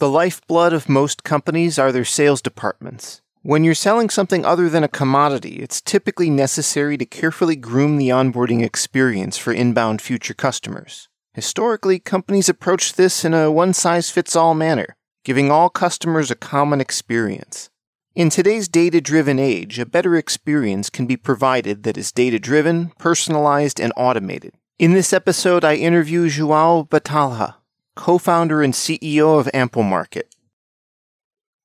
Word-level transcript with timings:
The 0.00 0.08
lifeblood 0.08 0.72
of 0.72 0.88
most 0.88 1.24
companies 1.24 1.78
are 1.78 1.92
their 1.92 2.06
sales 2.06 2.40
departments. 2.40 3.20
When 3.42 3.64
you're 3.64 3.74
selling 3.74 4.08
something 4.08 4.46
other 4.46 4.70
than 4.70 4.82
a 4.82 4.88
commodity, 4.88 5.56
it's 5.56 5.82
typically 5.82 6.30
necessary 6.30 6.96
to 6.96 7.04
carefully 7.04 7.54
groom 7.54 7.98
the 7.98 8.08
onboarding 8.08 8.64
experience 8.64 9.36
for 9.36 9.52
inbound 9.52 10.00
future 10.00 10.32
customers. 10.32 11.10
Historically, 11.34 11.98
companies 11.98 12.48
approached 12.48 12.96
this 12.96 13.26
in 13.26 13.34
a 13.34 13.52
one 13.52 13.74
size 13.74 14.08
fits 14.08 14.34
all 14.34 14.54
manner, 14.54 14.96
giving 15.22 15.50
all 15.50 15.68
customers 15.68 16.30
a 16.30 16.34
common 16.34 16.80
experience. 16.80 17.68
In 18.14 18.30
today's 18.30 18.68
data 18.68 19.02
driven 19.02 19.38
age, 19.38 19.78
a 19.78 19.84
better 19.84 20.16
experience 20.16 20.88
can 20.88 21.06
be 21.06 21.18
provided 21.18 21.82
that 21.82 21.98
is 21.98 22.10
data 22.10 22.38
driven, 22.38 22.92
personalized, 22.98 23.78
and 23.78 23.92
automated. 23.98 24.54
In 24.78 24.94
this 24.94 25.12
episode, 25.12 25.62
I 25.62 25.74
interview 25.74 26.30
Joao 26.30 26.84
Batalha, 26.84 27.56
co 28.00 28.16
founder 28.16 28.62
and 28.62 28.72
CEO 28.72 29.38
of 29.38 29.46
Amplemarket. 29.52 30.22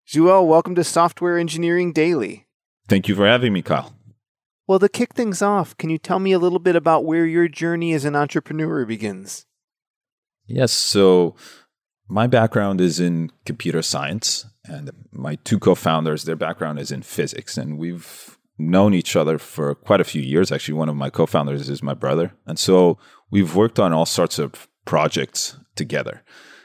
Joao, 0.06 0.44
welcome 0.44 0.76
to 0.76 0.84
Software 0.84 1.38
Engineering 1.38 1.94
Daily. 1.94 2.46
Thank 2.90 3.08
you 3.08 3.16
for 3.16 3.26
having 3.26 3.54
me, 3.54 3.62
Kyle. 3.62 3.96
Well, 4.68 4.80
to 4.80 4.90
kick 4.90 5.14
things 5.14 5.42
off, 5.42 5.78
can 5.78 5.90
you 5.90 5.98
tell 5.98 6.20
me 6.20 6.34
a 6.34 6.40
little 6.40 6.60
bit 6.60 6.76
about 6.76 7.06
where 7.06 7.26
your 7.26 7.48
journey 7.48 7.94
as 7.94 8.04
an 8.04 8.18
entrepreneur 8.18 8.86
begins? 8.86 9.46
Yes. 10.46 10.74
So, 10.74 11.38
my 12.10 12.28
background 12.28 12.82
is 12.82 13.00
in 13.00 13.32
computer 13.46 13.82
science, 13.82 14.46
and 14.66 14.92
my 15.14 15.36
two 15.46 15.58
co 15.58 15.74
founders, 15.74 16.26
their 16.26 16.36
background 16.36 16.80
is 16.80 16.92
in 16.92 17.02
physics. 17.02 17.58
And 17.58 17.78
we've 17.78 18.38
known 18.58 18.94
each 18.94 19.16
other 19.16 19.38
for 19.38 19.74
quite 19.74 20.02
a 20.02 20.04
few 20.04 20.22
years. 20.22 20.52
Actually, 20.52 20.74
one 20.74 20.90
of 20.90 20.98
my 20.98 21.10
co 21.10 21.26
founders 21.26 21.70
is 21.70 21.82
my 21.82 21.94
brother. 21.94 22.34
And 22.46 22.60
so, 22.60 22.98
we've 23.32 23.56
worked 23.56 23.80
on 23.80 23.94
all 23.94 24.06
sorts 24.06 24.38
of 24.38 24.68
projects 24.84 25.58
together. 25.76 26.24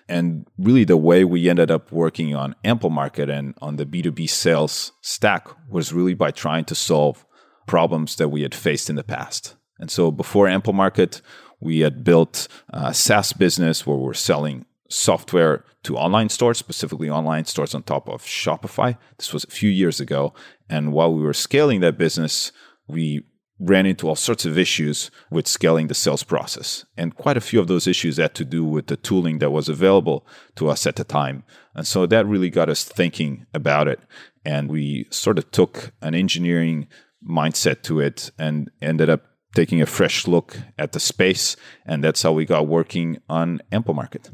And 0.09 0.47
really, 0.59 0.85
the 0.85 0.97
way 0.97 1.25
we 1.25 1.49
ended 1.49 1.71
up 1.71 1.93
working 1.93 2.35
on 2.35 2.57
Amplemarket 2.65 3.31
and 3.31 3.55
on 3.63 3.77
the 3.77 3.87
B2B 3.87 4.29
sales 4.29 4.93
stack 5.03 5.49
was 5.69 5.93
really 5.93 6.15
by 6.15 6.33
trying 6.33 6.65
to 6.65 6.75
solve 6.75 7.25
problems 7.67 8.17
that 8.17 8.29
we 8.29 8.43
had 8.43 8.55
faced 8.55 8.91
in 8.91 8.97
the 8.97 9.05
past. 9.05 9.55
And 9.79 9.89
so, 9.89 10.11
before 10.11 10.47
Amplemarket, 10.47 11.21
we 11.61 11.81
had 11.81 12.03
built 12.03 12.49
a 12.71 12.93
SaaS 12.93 13.33
business 13.33 13.87
where 13.87 13.97
we're 13.97 14.15
selling 14.15 14.67
software 14.89 15.65
to 15.85 15.97
online 15.97 16.29
stores, 16.29 16.59
specifically 16.59 17.09
online 17.09 17.45
stores 17.45 17.75
on 17.75 17.83
top 17.85 18.09
of 18.09 18.23
Shopify. 18.23 18.99
This 19.17 19.33
was 19.33 19.45
a 19.45 19.51
few 19.51 19.71
years 19.71 20.01
ago. 20.01 20.35
And 20.69 20.93
while 20.93 21.15
we 21.15 21.23
were 21.23 21.33
scaling 21.33 21.81
that 21.81 21.97
business, 21.97 22.51
we 22.89 23.23
ran 23.61 23.85
into 23.85 24.09
all 24.09 24.17
sorts 24.17 24.47
of 24.47 24.57
issues 24.57 25.11
with 25.31 25.47
scaling 25.47 25.87
the 25.87 25.95
sales 25.95 26.23
process. 26.23 26.87
And 26.97 27.15
quite 27.15 27.37
a 27.37 27.43
few 27.43 27.61
of 27.61 27.69
those 27.69 27.87
issues 27.87 28.17
had 28.17 28.35
to 28.37 28.45
do 28.45 28.65
with 28.65 28.87
the 28.87 28.97
tooling 28.97 29.39
that 29.39 29.51
was 29.51 29.69
available 29.69 30.27
to 30.57 30.69
us 30.69 30.87
at 30.87 30.97
the 30.97 31.05
time. 31.05 31.45
And 31.75 31.87
so 31.87 32.07
that 32.07 32.27
really 32.27 32.51
got 32.51 32.71
us 32.71 32.85
thinking 32.85 33.47
about 33.53 33.87
it. 33.87 34.01
And 34.45 34.71
we 34.71 35.07
sort 35.11 35.39
of 35.39 35.51
took 35.51 35.93
an 36.01 36.15
engineering 36.15 36.89
mindset 37.23 37.83
to 37.83 38.01
it 38.01 38.31
and 38.39 38.71
ended 38.81 39.11
up 39.11 39.27
taking 39.55 39.83
a 39.83 39.87
fresh 39.87 40.27
look 40.27 40.57
at 40.79 40.93
the 40.93 41.01
space. 41.01 41.55
And 41.85 42.03
that's 42.03 42.23
how 42.23 42.33
we 42.33 42.47
got 42.47 42.67
working 42.67 43.19
on 43.29 43.61
Amplemarket. 43.71 44.31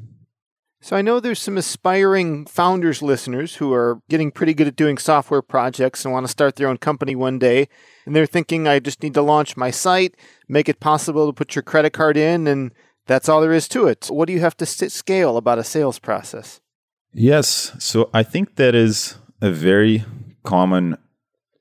So 0.81 0.95
I 0.95 1.03
know 1.03 1.19
there's 1.19 1.41
some 1.41 1.57
aspiring 1.57 2.47
founders 2.47 3.03
listeners 3.03 3.57
who 3.57 3.73
are 3.73 4.01
getting 4.09 4.31
pretty 4.31 4.55
good 4.55 4.69
at 4.69 4.77
doing 4.77 4.99
software 4.99 5.43
projects 5.43 6.05
and 6.05 6.13
want 6.13 6.27
to 6.27 6.31
start 6.31 6.57
their 6.57 6.69
own 6.69 6.77
company 6.77 7.17
one 7.17 7.39
day. 7.39 7.69
And 8.05 8.15
they're 8.15 8.27
thinking, 8.27 8.69
I 8.69 8.79
just 8.79 9.03
need 9.03 9.15
to 9.15 9.23
launch 9.23 9.57
my 9.57 9.71
site, 9.71 10.17
make 10.49 10.69
it 10.69 10.79
possible 10.79 11.27
to 11.27 11.33
put 11.33 11.55
your 11.55 11.63
credit 11.63 11.93
card 11.93 12.17
in, 12.17 12.47
and 12.47 12.73
that's 13.07 13.29
all 13.29 13.41
there 13.41 13.53
is 13.53 13.69
to 13.69 13.87
it. 13.87 14.07
What 14.07 14.27
do 14.27 14.33
you 14.33 14.41
have 14.41 14.57
to 14.59 14.67
scale 14.67 15.37
about 15.37 15.59
a 15.59 15.65
sales 15.65 15.99
process? 15.99 16.61
Yes. 17.13 17.73
So 17.79 18.11
I 18.13 18.23
think 18.23 18.57
that 18.57 18.75
is 18.75 19.17
a 19.41 19.51
very 19.51 20.05
common 20.45 20.99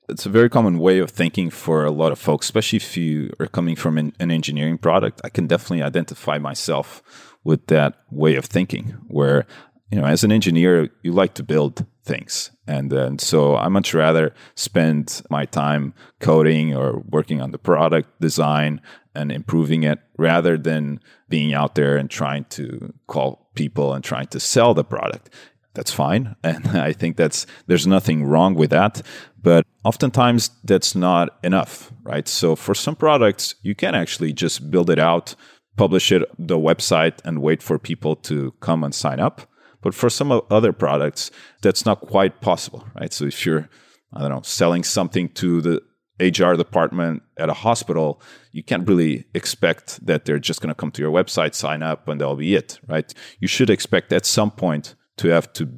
it's 0.08 0.26
a 0.26 0.30
very 0.30 0.48
common 0.48 0.78
way 0.78 1.00
of 1.00 1.10
thinking 1.10 1.50
for 1.50 1.84
a 1.84 1.90
lot 1.90 2.12
of 2.12 2.18
folks, 2.18 2.46
especially 2.46 2.76
if 2.76 2.96
you 2.96 3.32
are 3.40 3.48
coming 3.48 3.74
from 3.74 3.98
an, 3.98 4.12
an 4.20 4.30
engineering 4.30 4.78
product. 4.78 5.20
I 5.24 5.30
can 5.30 5.48
definitely 5.48 5.82
identify 5.82 6.38
myself 6.38 7.02
with 7.46 7.66
that 7.68 7.94
way 8.10 8.34
of 8.34 8.44
thinking 8.44 8.96
where 9.06 9.46
you 9.90 9.98
know 9.98 10.04
as 10.04 10.24
an 10.24 10.32
engineer 10.32 10.90
you 11.02 11.12
like 11.12 11.34
to 11.34 11.42
build 11.42 11.86
things. 12.04 12.50
And 12.66 12.92
and 12.92 13.20
so 13.20 13.56
i 13.56 13.68
much 13.68 13.94
rather 13.94 14.34
spend 14.54 15.22
my 15.30 15.44
time 15.46 15.94
coding 16.20 16.74
or 16.74 17.02
working 17.08 17.40
on 17.40 17.52
the 17.52 17.58
product 17.58 18.08
design 18.20 18.80
and 19.14 19.32
improving 19.32 19.84
it 19.84 19.98
rather 20.18 20.58
than 20.58 21.00
being 21.28 21.54
out 21.54 21.74
there 21.74 21.96
and 21.96 22.10
trying 22.10 22.44
to 22.44 22.92
call 23.06 23.50
people 23.54 23.94
and 23.94 24.04
trying 24.04 24.26
to 24.28 24.40
sell 24.40 24.74
the 24.74 24.84
product. 24.84 25.30
That's 25.74 25.92
fine. 25.92 26.36
And 26.44 26.66
i 26.88 26.92
think 26.92 27.16
that's 27.16 27.46
there's 27.68 27.86
nothing 27.86 28.24
wrong 28.24 28.54
with 28.54 28.70
that. 28.70 29.02
But 29.42 29.64
oftentimes 29.84 30.50
that's 30.64 30.94
not 30.94 31.38
enough 31.44 31.92
right? 32.02 32.28
So 32.28 32.56
for 32.56 32.74
some 32.74 32.96
products 32.96 33.54
you 33.62 33.74
can 33.74 33.94
actually 33.94 34.32
just 34.32 34.70
build 34.70 34.90
it 34.90 34.98
out 34.98 35.36
publish 35.76 36.10
it 36.12 36.22
the 36.38 36.58
website 36.58 37.18
and 37.24 37.42
wait 37.42 37.62
for 37.62 37.78
people 37.78 38.16
to 38.16 38.52
come 38.60 38.82
and 38.82 38.94
sign 38.94 39.20
up. 39.20 39.42
But 39.82 39.94
for 39.94 40.10
some 40.10 40.40
other 40.50 40.72
products, 40.72 41.30
that's 41.62 41.86
not 41.86 42.00
quite 42.00 42.40
possible, 42.40 42.86
right? 42.98 43.12
So 43.12 43.26
if 43.26 43.46
you're, 43.46 43.68
I 44.12 44.20
don't 44.20 44.30
know, 44.30 44.42
selling 44.42 44.82
something 44.82 45.28
to 45.30 45.60
the 45.60 45.82
HR 46.18 46.54
department 46.54 47.22
at 47.36 47.50
a 47.50 47.54
hospital, 47.54 48.20
you 48.52 48.62
can't 48.62 48.88
really 48.88 49.26
expect 49.34 50.04
that 50.04 50.24
they're 50.24 50.38
just 50.38 50.60
going 50.60 50.70
to 50.70 50.74
come 50.74 50.90
to 50.92 51.02
your 51.02 51.12
website, 51.12 51.54
sign 51.54 51.82
up, 51.82 52.08
and 52.08 52.20
that'll 52.20 52.36
be 52.36 52.54
it, 52.54 52.80
right? 52.88 53.12
You 53.38 53.48
should 53.48 53.70
expect 53.70 54.12
at 54.12 54.24
some 54.24 54.50
point 54.50 54.94
to 55.18 55.28
have 55.28 55.52
to 55.54 55.68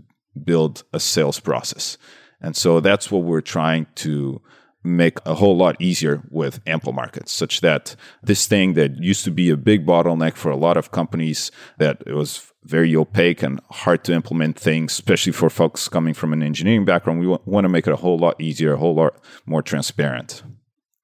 build 0.45 0.85
a 0.93 1.01
sales 1.01 1.41
process. 1.41 1.99
And 2.41 2.57
so 2.57 2.81
that's 2.81 3.11
what 3.11 3.25
we're 3.25 3.41
trying 3.41 3.89
to 3.97 4.41
make 4.89 5.19
a 5.25 5.35
whole 5.35 5.57
lot 5.57 5.77
easier 5.81 6.23
with 6.31 6.65
Amplemarkets 6.65 7.29
such 7.29 7.61
that 7.61 7.95
this 8.23 8.47
thing 8.47 8.75
that 8.75 9.03
used 9.03 9.25
to 9.25 9.31
be 9.31 9.51
a 9.51 9.57
big 9.57 9.87
bottleneck 9.87 10.37
for 10.37 10.51
a 10.51 10.57
lot 10.57 10.77
of 10.77 10.91
companies 10.91 11.51
that 11.79 12.03
it 12.07 12.15
was 12.15 12.53
very 12.65 12.95
opaque 12.95 13.43
and 13.43 13.61
hard 13.71 14.05
to 14.05 14.13
implement 14.13 14.59
things 14.59 14.93
especially 14.93 15.33
for 15.33 15.49
folks 15.49 15.89
coming 15.89 16.13
from 16.13 16.33
an 16.33 16.43
engineering 16.43 16.85
background 16.85 17.21
we 17.21 17.27
want 17.27 17.65
to 17.65 17.69
make 17.69 17.87
it 17.87 17.93
a 17.93 17.97
whole 17.97 18.19
lot 18.19 18.39
easier 18.41 18.75
a 18.75 18.79
whole 18.79 18.95
lot 18.95 19.15
more 19.47 19.63
transparent. 19.63 20.43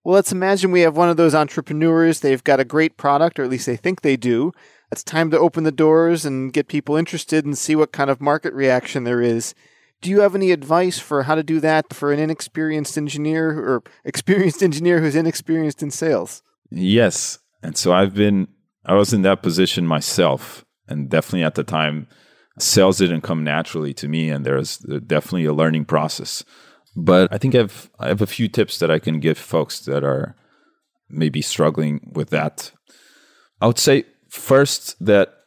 Well 0.02 0.14
let's 0.14 0.32
imagine 0.32 0.70
we 0.70 0.82
have 0.82 0.96
one 0.96 1.08
of 1.08 1.16
those 1.16 1.34
entrepreneurs. 1.34 2.20
They've 2.20 2.44
got 2.44 2.60
a 2.60 2.64
great 2.64 2.96
product 2.96 3.38
or 3.38 3.44
at 3.44 3.50
least 3.50 3.66
they 3.66 3.76
think 3.76 4.02
they 4.02 4.16
do. 4.16 4.52
It's 4.92 5.02
time 5.02 5.30
to 5.30 5.38
open 5.38 5.64
the 5.64 5.72
doors 5.72 6.24
and 6.24 6.52
get 6.52 6.68
people 6.68 6.96
interested 6.96 7.44
and 7.44 7.56
see 7.56 7.74
what 7.74 7.92
kind 7.92 8.10
of 8.10 8.20
market 8.20 8.52
reaction 8.52 9.04
there 9.04 9.22
is 9.22 9.54
do 10.04 10.10
you 10.10 10.20
have 10.20 10.34
any 10.34 10.52
advice 10.52 10.98
for 10.98 11.22
how 11.22 11.34
to 11.34 11.42
do 11.42 11.60
that 11.60 11.94
for 11.94 12.12
an 12.12 12.20
inexperienced 12.20 12.98
engineer 12.98 13.58
or 13.58 13.82
experienced 14.04 14.62
engineer 14.68 15.00
who's 15.00 15.16
inexperienced 15.16 15.82
in 15.82 15.90
sales? 15.90 16.42
Yes. 16.70 17.38
And 17.62 17.74
so 17.74 17.94
I've 17.94 18.14
been, 18.14 18.48
I 18.84 18.94
was 18.94 19.14
in 19.14 19.22
that 19.22 19.42
position 19.42 19.86
myself. 19.86 20.62
And 20.86 21.08
definitely 21.08 21.44
at 21.44 21.54
the 21.54 21.64
time, 21.64 22.06
sales 22.58 22.98
didn't 22.98 23.22
come 23.22 23.42
naturally 23.42 23.94
to 23.94 24.06
me. 24.06 24.28
And 24.28 24.44
there's 24.44 24.76
definitely 24.76 25.46
a 25.46 25.54
learning 25.54 25.86
process. 25.86 26.44
But 26.94 27.32
I 27.32 27.38
think 27.38 27.54
I've, 27.54 27.90
I 27.98 28.08
have 28.08 28.20
a 28.20 28.26
few 28.26 28.46
tips 28.46 28.78
that 28.80 28.90
I 28.90 28.98
can 28.98 29.20
give 29.20 29.38
folks 29.38 29.80
that 29.80 30.04
are 30.04 30.36
maybe 31.08 31.40
struggling 31.40 32.12
with 32.12 32.28
that. 32.28 32.72
I 33.62 33.66
would 33.68 33.78
say 33.78 34.04
first 34.28 35.02
that 35.02 35.43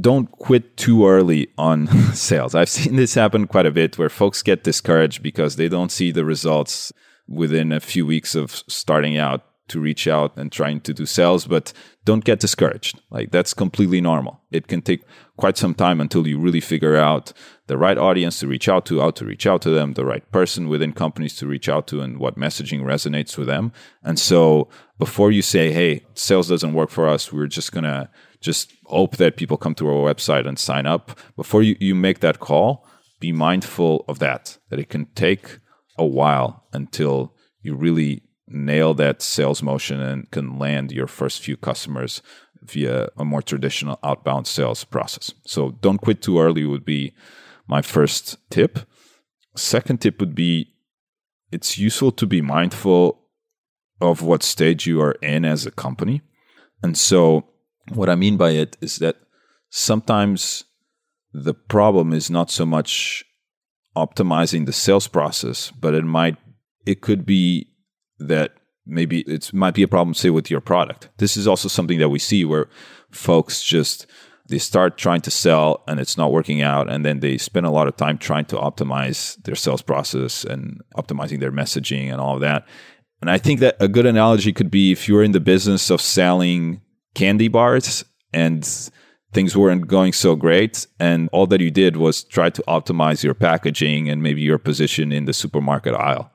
don't 0.00 0.30
quit 0.32 0.76
too 0.76 1.06
early 1.06 1.48
on 1.56 1.86
sales. 2.14 2.54
I've 2.54 2.68
seen 2.68 2.96
this 2.96 3.14
happen 3.14 3.46
quite 3.46 3.66
a 3.66 3.70
bit 3.70 3.98
where 3.98 4.08
folks 4.08 4.42
get 4.42 4.64
discouraged 4.64 5.22
because 5.22 5.56
they 5.56 5.68
don't 5.68 5.92
see 5.92 6.10
the 6.10 6.24
results 6.24 6.92
within 7.28 7.72
a 7.72 7.80
few 7.80 8.04
weeks 8.06 8.34
of 8.34 8.50
starting 8.68 9.16
out 9.16 9.44
to 9.66 9.80
reach 9.80 10.06
out 10.06 10.36
and 10.36 10.52
trying 10.52 10.78
to 10.78 10.92
do 10.92 11.06
sales, 11.06 11.46
but 11.46 11.72
don't 12.04 12.24
get 12.24 12.38
discouraged. 12.38 13.00
Like 13.10 13.30
that's 13.30 13.54
completely 13.54 14.00
normal. 14.00 14.42
It 14.50 14.66
can 14.66 14.82
take 14.82 15.04
quite 15.38 15.56
some 15.56 15.74
time 15.74 16.02
until 16.02 16.26
you 16.26 16.38
really 16.38 16.60
figure 16.60 16.96
out 16.96 17.32
the 17.66 17.78
right 17.78 17.96
audience 17.96 18.40
to 18.40 18.46
reach 18.46 18.68
out 18.68 18.84
to, 18.86 19.00
how 19.00 19.10
to 19.12 19.24
reach 19.24 19.46
out 19.46 19.62
to 19.62 19.70
them, 19.70 19.94
the 19.94 20.04
right 20.04 20.30
person 20.30 20.68
within 20.68 20.92
companies 20.92 21.34
to 21.36 21.46
reach 21.46 21.68
out 21.68 21.86
to, 21.88 22.02
and 22.02 22.18
what 22.18 22.36
messaging 22.36 22.82
resonates 22.82 23.38
with 23.38 23.46
them. 23.46 23.72
And 24.02 24.18
so 24.18 24.68
before 24.98 25.32
you 25.32 25.40
say, 25.40 25.72
hey, 25.72 26.04
sales 26.12 26.48
doesn't 26.48 26.74
work 26.74 26.90
for 26.90 27.08
us, 27.08 27.32
we're 27.32 27.46
just 27.46 27.72
going 27.72 27.84
to 27.84 28.10
just 28.44 28.74
hope 28.84 29.16
that 29.16 29.36
people 29.36 29.56
come 29.56 29.74
to 29.74 29.88
our 29.88 30.14
website 30.14 30.46
and 30.46 30.58
sign 30.58 30.86
up. 30.86 31.18
Before 31.34 31.62
you, 31.62 31.76
you 31.80 31.94
make 31.94 32.20
that 32.20 32.40
call, 32.40 32.86
be 33.18 33.32
mindful 33.32 34.04
of 34.06 34.18
that, 34.18 34.58
that 34.68 34.78
it 34.78 34.90
can 34.90 35.06
take 35.14 35.58
a 35.96 36.04
while 36.04 36.66
until 36.72 37.34
you 37.62 37.74
really 37.74 38.22
nail 38.46 38.92
that 38.94 39.22
sales 39.22 39.62
motion 39.62 39.98
and 39.98 40.30
can 40.30 40.58
land 40.58 40.92
your 40.92 41.06
first 41.06 41.40
few 41.40 41.56
customers 41.56 42.20
via 42.60 43.08
a 43.16 43.24
more 43.24 43.40
traditional 43.40 43.98
outbound 44.02 44.46
sales 44.46 44.84
process. 44.84 45.32
So 45.46 45.70
don't 45.80 46.02
quit 46.02 46.20
too 46.20 46.38
early 46.38 46.66
would 46.66 46.84
be 46.84 47.14
my 47.66 47.80
first 47.80 48.36
tip. 48.50 48.80
Second 49.56 50.02
tip 50.02 50.20
would 50.20 50.34
be 50.34 50.74
it's 51.50 51.78
useful 51.78 52.12
to 52.12 52.26
be 52.26 52.42
mindful 52.42 53.22
of 54.02 54.20
what 54.20 54.42
stage 54.42 54.86
you 54.86 55.00
are 55.00 55.16
in 55.22 55.46
as 55.46 55.64
a 55.64 55.70
company. 55.70 56.20
And 56.82 56.98
so 56.98 57.53
what 57.92 58.08
I 58.08 58.14
mean 58.14 58.36
by 58.36 58.50
it 58.50 58.76
is 58.80 58.96
that 58.96 59.16
sometimes 59.70 60.64
the 61.32 61.54
problem 61.54 62.12
is 62.12 62.30
not 62.30 62.50
so 62.50 62.64
much 62.64 63.24
optimizing 63.96 64.66
the 64.66 64.72
sales 64.72 65.08
process, 65.08 65.70
but 65.70 65.94
it 65.94 66.04
might 66.04 66.36
it 66.86 67.00
could 67.00 67.24
be 67.24 67.68
that 68.18 68.52
maybe 68.86 69.20
it 69.20 69.52
might 69.52 69.74
be 69.74 69.82
a 69.82 69.88
problem 69.88 70.14
say 70.14 70.30
with 70.30 70.50
your 70.50 70.60
product. 70.60 71.08
This 71.18 71.36
is 71.36 71.46
also 71.46 71.68
something 71.68 71.98
that 71.98 72.10
we 72.10 72.18
see 72.18 72.44
where 72.44 72.68
folks 73.10 73.62
just 73.62 74.06
they 74.46 74.58
start 74.58 74.98
trying 74.98 75.22
to 75.22 75.30
sell 75.30 75.82
and 75.88 75.98
it's 75.98 76.18
not 76.18 76.32
working 76.32 76.60
out 76.60 76.90
and 76.90 77.04
then 77.04 77.20
they 77.20 77.38
spend 77.38 77.64
a 77.64 77.70
lot 77.70 77.88
of 77.88 77.96
time 77.96 78.18
trying 78.18 78.44
to 78.44 78.56
optimize 78.56 79.42
their 79.44 79.54
sales 79.54 79.82
process 79.82 80.44
and 80.44 80.80
optimizing 80.96 81.40
their 81.40 81.52
messaging 81.52 82.12
and 82.12 82.20
all 82.20 82.34
of 82.34 82.40
that 82.40 82.66
and 83.22 83.30
i 83.30 83.38
think 83.38 83.60
that 83.60 83.76
a 83.80 83.88
good 83.88 84.04
analogy 84.04 84.52
could 84.52 84.70
be 84.70 84.92
if 84.92 85.08
you're 85.08 85.22
in 85.22 85.32
the 85.32 85.40
business 85.40 85.88
of 85.88 86.00
selling 86.00 86.80
candy 87.14 87.48
bars 87.48 88.04
and 88.32 88.90
things 89.32 89.56
weren't 89.56 89.86
going 89.86 90.12
so 90.12 90.36
great 90.36 90.86
and 91.00 91.28
all 91.32 91.46
that 91.46 91.60
you 91.60 91.70
did 91.70 91.96
was 91.96 92.22
try 92.24 92.50
to 92.50 92.62
optimize 92.68 93.24
your 93.24 93.34
packaging 93.34 94.08
and 94.08 94.22
maybe 94.22 94.40
your 94.40 94.58
position 94.58 95.12
in 95.12 95.24
the 95.24 95.32
supermarket 95.32 95.94
aisle 95.94 96.30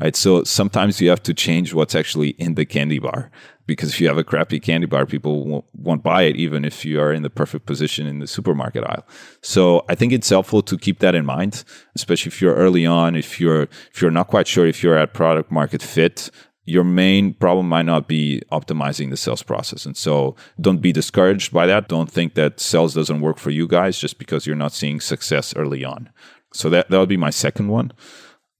right 0.00 0.16
so 0.16 0.44
sometimes 0.44 1.00
you 1.00 1.08
have 1.08 1.22
to 1.22 1.34
change 1.34 1.74
what's 1.74 1.94
actually 1.94 2.30
in 2.30 2.54
the 2.54 2.64
candy 2.64 2.98
bar 2.98 3.30
because 3.66 3.90
if 3.90 4.00
you 4.00 4.08
have 4.08 4.18
a 4.18 4.24
crappy 4.24 4.60
candy 4.60 4.86
bar, 4.86 5.06
people 5.06 5.44
won't, 5.44 5.64
won't, 5.74 6.02
buy 6.02 6.22
it, 6.22 6.36
even 6.36 6.64
if 6.64 6.84
you 6.84 7.00
are 7.00 7.12
in 7.12 7.22
the 7.22 7.30
perfect 7.30 7.66
position 7.66 8.06
in 8.06 8.18
the 8.18 8.26
supermarket 8.26 8.84
aisle. 8.84 9.06
So 9.42 9.84
I 9.88 9.94
think 9.94 10.12
it's 10.12 10.28
helpful 10.28 10.62
to 10.62 10.76
keep 10.76 10.98
that 10.98 11.14
in 11.14 11.24
mind, 11.24 11.64
especially 11.94 12.30
if 12.30 12.42
you're 12.42 12.54
early 12.54 12.84
on. 12.84 13.16
If 13.16 13.40
you're 13.40 13.62
if 13.92 14.02
you're 14.02 14.10
not 14.10 14.28
quite 14.28 14.46
sure 14.46 14.66
if 14.66 14.82
you're 14.82 14.98
at 14.98 15.14
product 15.14 15.50
market 15.50 15.82
fit, 15.82 16.30
your 16.64 16.84
main 16.84 17.34
problem 17.34 17.68
might 17.68 17.84
not 17.84 18.08
be 18.08 18.42
optimizing 18.50 19.10
the 19.10 19.16
sales 19.16 19.42
process. 19.42 19.84
And 19.84 19.96
so 19.96 20.34
don't 20.60 20.80
be 20.80 20.92
discouraged 20.92 21.52
by 21.52 21.66
that. 21.66 21.88
Don't 21.88 22.10
think 22.10 22.34
that 22.34 22.58
sales 22.58 22.94
doesn't 22.94 23.20
work 23.20 23.38
for 23.38 23.50
you 23.50 23.68
guys 23.68 23.98
just 23.98 24.18
because 24.18 24.46
you're 24.46 24.56
not 24.56 24.72
seeing 24.72 25.00
success 25.00 25.54
early 25.56 25.84
on. 25.84 26.10
So 26.52 26.70
that 26.70 26.90
that 26.90 26.98
would 26.98 27.08
be 27.08 27.16
my 27.16 27.30
second 27.30 27.68
one. 27.68 27.92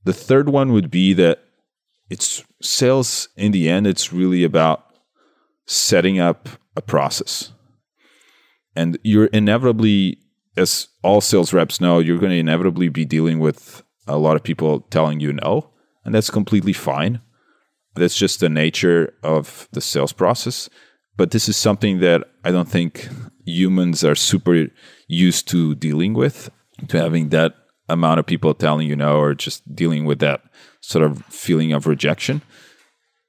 The 0.04 0.12
third 0.12 0.48
one 0.48 0.72
would 0.72 0.90
be 0.90 1.14
that 1.14 1.44
it's 2.10 2.44
sales 2.60 3.28
in 3.36 3.52
the 3.52 3.68
end 3.68 3.86
it's 3.86 4.12
really 4.12 4.44
about 4.44 4.84
setting 5.66 6.18
up 6.18 6.48
a 6.76 6.82
process. 6.82 7.52
And 8.76 8.98
you're 9.02 9.26
inevitably, 9.26 10.18
as 10.56 10.88
all 11.02 11.20
sales 11.20 11.52
reps 11.52 11.80
know, 11.80 12.00
you're 12.00 12.18
going 12.18 12.32
to 12.32 12.38
inevitably 12.38 12.88
be 12.88 13.04
dealing 13.04 13.38
with 13.38 13.82
a 14.06 14.18
lot 14.18 14.36
of 14.36 14.42
people 14.42 14.80
telling 14.80 15.20
you 15.20 15.32
no. 15.32 15.70
And 16.04 16.14
that's 16.14 16.28
completely 16.28 16.72
fine. 16.74 17.20
That's 17.94 18.16
just 18.16 18.40
the 18.40 18.48
nature 18.48 19.14
of 19.22 19.68
the 19.72 19.80
sales 19.80 20.12
process. 20.12 20.68
But 21.16 21.30
this 21.30 21.48
is 21.48 21.56
something 21.56 22.00
that 22.00 22.24
I 22.44 22.50
don't 22.50 22.68
think 22.68 23.08
humans 23.46 24.04
are 24.04 24.16
super 24.16 24.66
used 25.06 25.48
to 25.48 25.74
dealing 25.74 26.14
with, 26.14 26.50
to 26.88 26.98
having 26.98 27.28
that 27.28 27.54
amount 27.88 28.18
of 28.18 28.26
people 28.26 28.54
telling 28.54 28.88
you 28.88 28.96
no, 28.96 29.18
or 29.18 29.34
just 29.34 29.74
dealing 29.74 30.06
with 30.06 30.18
that 30.20 30.42
sort 30.80 31.04
of 31.04 31.24
feeling 31.26 31.72
of 31.72 31.86
rejection. 31.86 32.42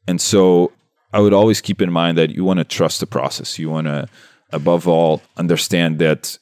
And 0.07 0.19
so 0.19 0.71
I 1.13 1.19
would 1.19 1.33
always 1.33 1.61
keep 1.61 1.81
in 1.81 1.91
mind 1.91 2.17
that 2.17 2.31
you 2.31 2.43
want 2.43 2.59
to 2.59 2.63
trust 2.63 2.99
the 2.99 3.07
process. 3.07 3.59
You 3.59 3.69
want 3.69 3.87
to, 3.87 4.07
above 4.51 4.87
all, 4.87 5.21
understand 5.37 5.99
that 5.99 6.37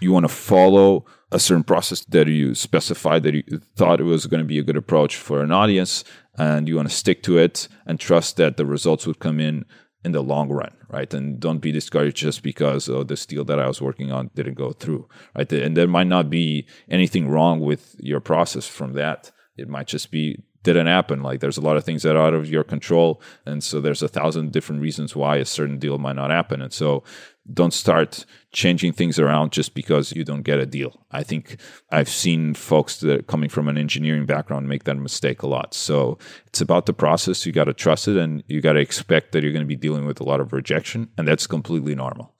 you 0.00 0.12
want 0.12 0.24
to 0.24 0.28
follow 0.28 1.04
a 1.32 1.40
certain 1.40 1.64
process 1.64 2.04
that 2.04 2.28
you 2.28 2.54
specified 2.54 3.22
that 3.24 3.34
you 3.34 3.42
thought 3.74 4.00
it 4.00 4.04
was 4.04 4.26
going 4.26 4.42
to 4.42 4.46
be 4.46 4.58
a 4.58 4.62
good 4.62 4.76
approach 4.76 5.16
for 5.16 5.42
an 5.42 5.50
audience, 5.50 6.04
and 6.38 6.68
you 6.68 6.76
want 6.76 6.88
to 6.88 6.94
stick 6.94 7.22
to 7.24 7.38
it 7.38 7.68
and 7.86 7.98
trust 7.98 8.36
that 8.36 8.56
the 8.56 8.66
results 8.66 9.06
would 9.06 9.18
come 9.18 9.40
in 9.40 9.64
in 10.04 10.12
the 10.12 10.22
long 10.22 10.50
run, 10.50 10.74
right? 10.88 11.12
And 11.14 11.40
don't 11.40 11.58
be 11.58 11.72
discouraged 11.72 12.16
just 12.16 12.42
because 12.42 12.88
oh, 12.88 13.02
this 13.04 13.24
deal 13.24 13.44
that 13.44 13.60
I 13.60 13.66
was 13.68 13.80
working 13.80 14.10
on 14.12 14.30
didn't 14.34 14.54
go 14.54 14.72
through, 14.72 15.08
right? 15.36 15.50
And 15.52 15.76
there 15.76 15.88
might 15.88 16.08
not 16.08 16.28
be 16.28 16.66
anything 16.88 17.28
wrong 17.28 17.60
with 17.60 17.96
your 17.98 18.20
process 18.20 18.66
from 18.66 18.92
that. 18.94 19.30
It 19.56 19.68
might 19.68 19.86
just 19.86 20.10
be 20.10 20.42
didn't 20.62 20.86
happen. 20.86 21.22
Like 21.22 21.40
there's 21.40 21.56
a 21.56 21.62
lot 21.62 21.76
of 21.76 21.84
things 21.84 22.02
that 22.02 22.16
are 22.16 22.26
out 22.26 22.34
of 22.34 22.48
your 22.48 22.64
control. 22.64 23.20
And 23.46 23.62
so 23.62 23.80
there's 23.80 24.02
a 24.02 24.08
thousand 24.08 24.52
different 24.52 24.80
reasons 24.80 25.16
why 25.16 25.36
a 25.36 25.44
certain 25.44 25.78
deal 25.78 25.98
might 25.98 26.16
not 26.16 26.30
happen. 26.30 26.62
And 26.62 26.72
so 26.72 27.02
don't 27.50 27.74
start 27.74 28.24
changing 28.52 28.92
things 28.92 29.18
around 29.18 29.52
just 29.52 29.74
because 29.74 30.12
you 30.12 30.24
don't 30.24 30.42
get 30.42 30.60
a 30.60 30.66
deal. 30.66 31.04
I 31.10 31.22
think 31.22 31.56
I've 31.90 32.08
seen 32.08 32.54
folks 32.54 33.00
that 33.00 33.20
are 33.20 33.22
coming 33.22 33.48
from 33.48 33.68
an 33.68 33.76
engineering 33.76 34.26
background 34.26 34.68
make 34.68 34.84
that 34.84 34.96
mistake 34.96 35.42
a 35.42 35.48
lot. 35.48 35.74
So 35.74 36.18
it's 36.46 36.60
about 36.60 36.86
the 36.86 36.92
process. 36.92 37.44
You 37.44 37.52
got 37.52 37.64
to 37.64 37.72
trust 37.72 38.06
it 38.06 38.16
and 38.16 38.44
you 38.46 38.60
got 38.60 38.74
to 38.74 38.80
expect 38.80 39.32
that 39.32 39.42
you're 39.42 39.52
going 39.52 39.64
to 39.64 39.66
be 39.66 39.76
dealing 39.76 40.06
with 40.06 40.20
a 40.20 40.24
lot 40.24 40.40
of 40.40 40.52
rejection. 40.52 41.08
And 41.18 41.26
that's 41.26 41.46
completely 41.46 41.94
normal. 41.94 42.34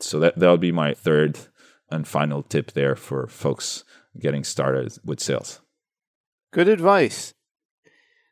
So 0.00 0.18
that, 0.18 0.38
that 0.38 0.50
would 0.50 0.60
be 0.60 0.72
my 0.72 0.94
third 0.94 1.38
and 1.90 2.06
final 2.06 2.42
tip 2.42 2.72
there 2.72 2.96
for 2.96 3.28
folks 3.28 3.84
getting 4.18 4.42
started 4.42 4.96
with 5.04 5.20
sales. 5.20 5.60
Good 6.52 6.68
advice. 6.68 7.34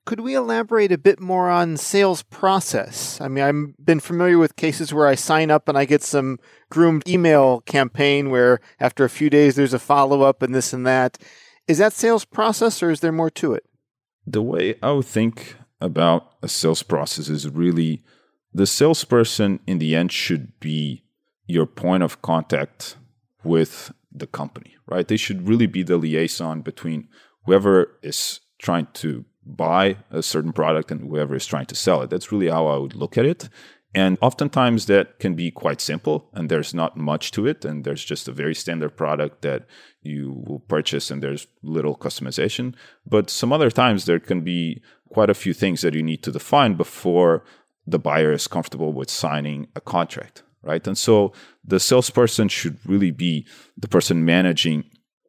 Could 0.08 0.20
we 0.20 0.34
elaborate 0.34 0.90
a 0.90 0.96
bit 0.96 1.20
more 1.20 1.50
on 1.50 1.76
sales 1.76 2.22
process? 2.22 3.20
I 3.20 3.28
mean, 3.28 3.44
I've 3.44 3.84
been 3.84 4.00
familiar 4.00 4.38
with 4.38 4.56
cases 4.56 4.90
where 4.90 5.06
I 5.06 5.14
sign 5.14 5.50
up 5.50 5.68
and 5.68 5.76
I 5.76 5.84
get 5.84 6.02
some 6.02 6.38
groomed 6.70 7.06
email 7.06 7.60
campaign 7.66 8.30
where 8.30 8.58
after 8.80 9.04
a 9.04 9.10
few 9.10 9.28
days 9.28 9.54
there's 9.54 9.74
a 9.74 9.78
follow 9.78 10.22
up 10.22 10.40
and 10.40 10.54
this 10.54 10.72
and 10.72 10.86
that. 10.86 11.18
Is 11.66 11.76
that 11.76 11.92
sales 11.92 12.24
process 12.24 12.82
or 12.82 12.90
is 12.90 13.00
there 13.00 13.12
more 13.12 13.28
to 13.32 13.52
it? 13.52 13.66
The 14.26 14.40
way 14.40 14.76
I 14.82 14.92
would 14.92 15.04
think 15.04 15.56
about 15.78 16.32
a 16.42 16.48
sales 16.48 16.82
process 16.82 17.28
is 17.28 17.46
really 17.46 18.02
the 18.54 18.66
salesperson 18.66 19.60
in 19.66 19.78
the 19.78 19.94
end 19.94 20.10
should 20.10 20.58
be 20.58 21.04
your 21.46 21.66
point 21.66 22.02
of 22.02 22.22
contact 22.22 22.96
with 23.44 23.92
the 24.10 24.26
company, 24.26 24.74
right? 24.86 25.06
They 25.06 25.18
should 25.18 25.46
really 25.46 25.66
be 25.66 25.82
the 25.82 25.98
liaison 25.98 26.62
between 26.62 27.08
whoever 27.44 27.98
is 28.02 28.40
trying 28.58 28.86
to 28.94 29.26
buy 29.56 29.96
a 30.10 30.22
certain 30.22 30.52
product 30.52 30.90
and 30.90 31.00
whoever 31.00 31.34
is 31.34 31.46
trying 31.46 31.66
to 31.66 31.74
sell 31.74 32.02
it. 32.02 32.10
That's 32.10 32.30
really 32.30 32.48
how 32.48 32.66
I 32.66 32.76
would 32.76 32.94
look 32.94 33.16
at 33.16 33.24
it. 33.24 33.48
And 33.94 34.18
oftentimes 34.20 34.86
that 34.86 35.18
can 35.18 35.34
be 35.34 35.50
quite 35.50 35.80
simple 35.80 36.28
and 36.34 36.48
there's 36.48 36.74
not 36.74 36.96
much 36.96 37.30
to 37.32 37.46
it. 37.46 37.64
And 37.64 37.84
there's 37.84 38.04
just 38.04 38.28
a 38.28 38.32
very 38.32 38.54
standard 38.54 38.96
product 38.96 39.42
that 39.42 39.66
you 40.02 40.42
will 40.46 40.60
purchase 40.60 41.10
and 41.10 41.22
there's 41.22 41.46
little 41.62 41.96
customization. 41.96 42.74
But 43.06 43.30
some 43.30 43.52
other 43.52 43.70
times 43.70 44.04
there 44.04 44.20
can 44.20 44.42
be 44.42 44.82
quite 45.08 45.30
a 45.30 45.34
few 45.34 45.54
things 45.54 45.80
that 45.80 45.94
you 45.94 46.02
need 46.02 46.22
to 46.24 46.32
define 46.32 46.74
before 46.74 47.44
the 47.86 47.98
buyer 47.98 48.32
is 48.32 48.46
comfortable 48.46 48.92
with 48.92 49.10
signing 49.10 49.68
a 49.74 49.80
contract, 49.80 50.42
right? 50.62 50.86
And 50.86 50.98
so 50.98 51.32
the 51.64 51.80
salesperson 51.80 52.48
should 52.48 52.78
really 52.84 53.10
be 53.10 53.46
the 53.78 53.88
person 53.88 54.26
managing 54.26 54.84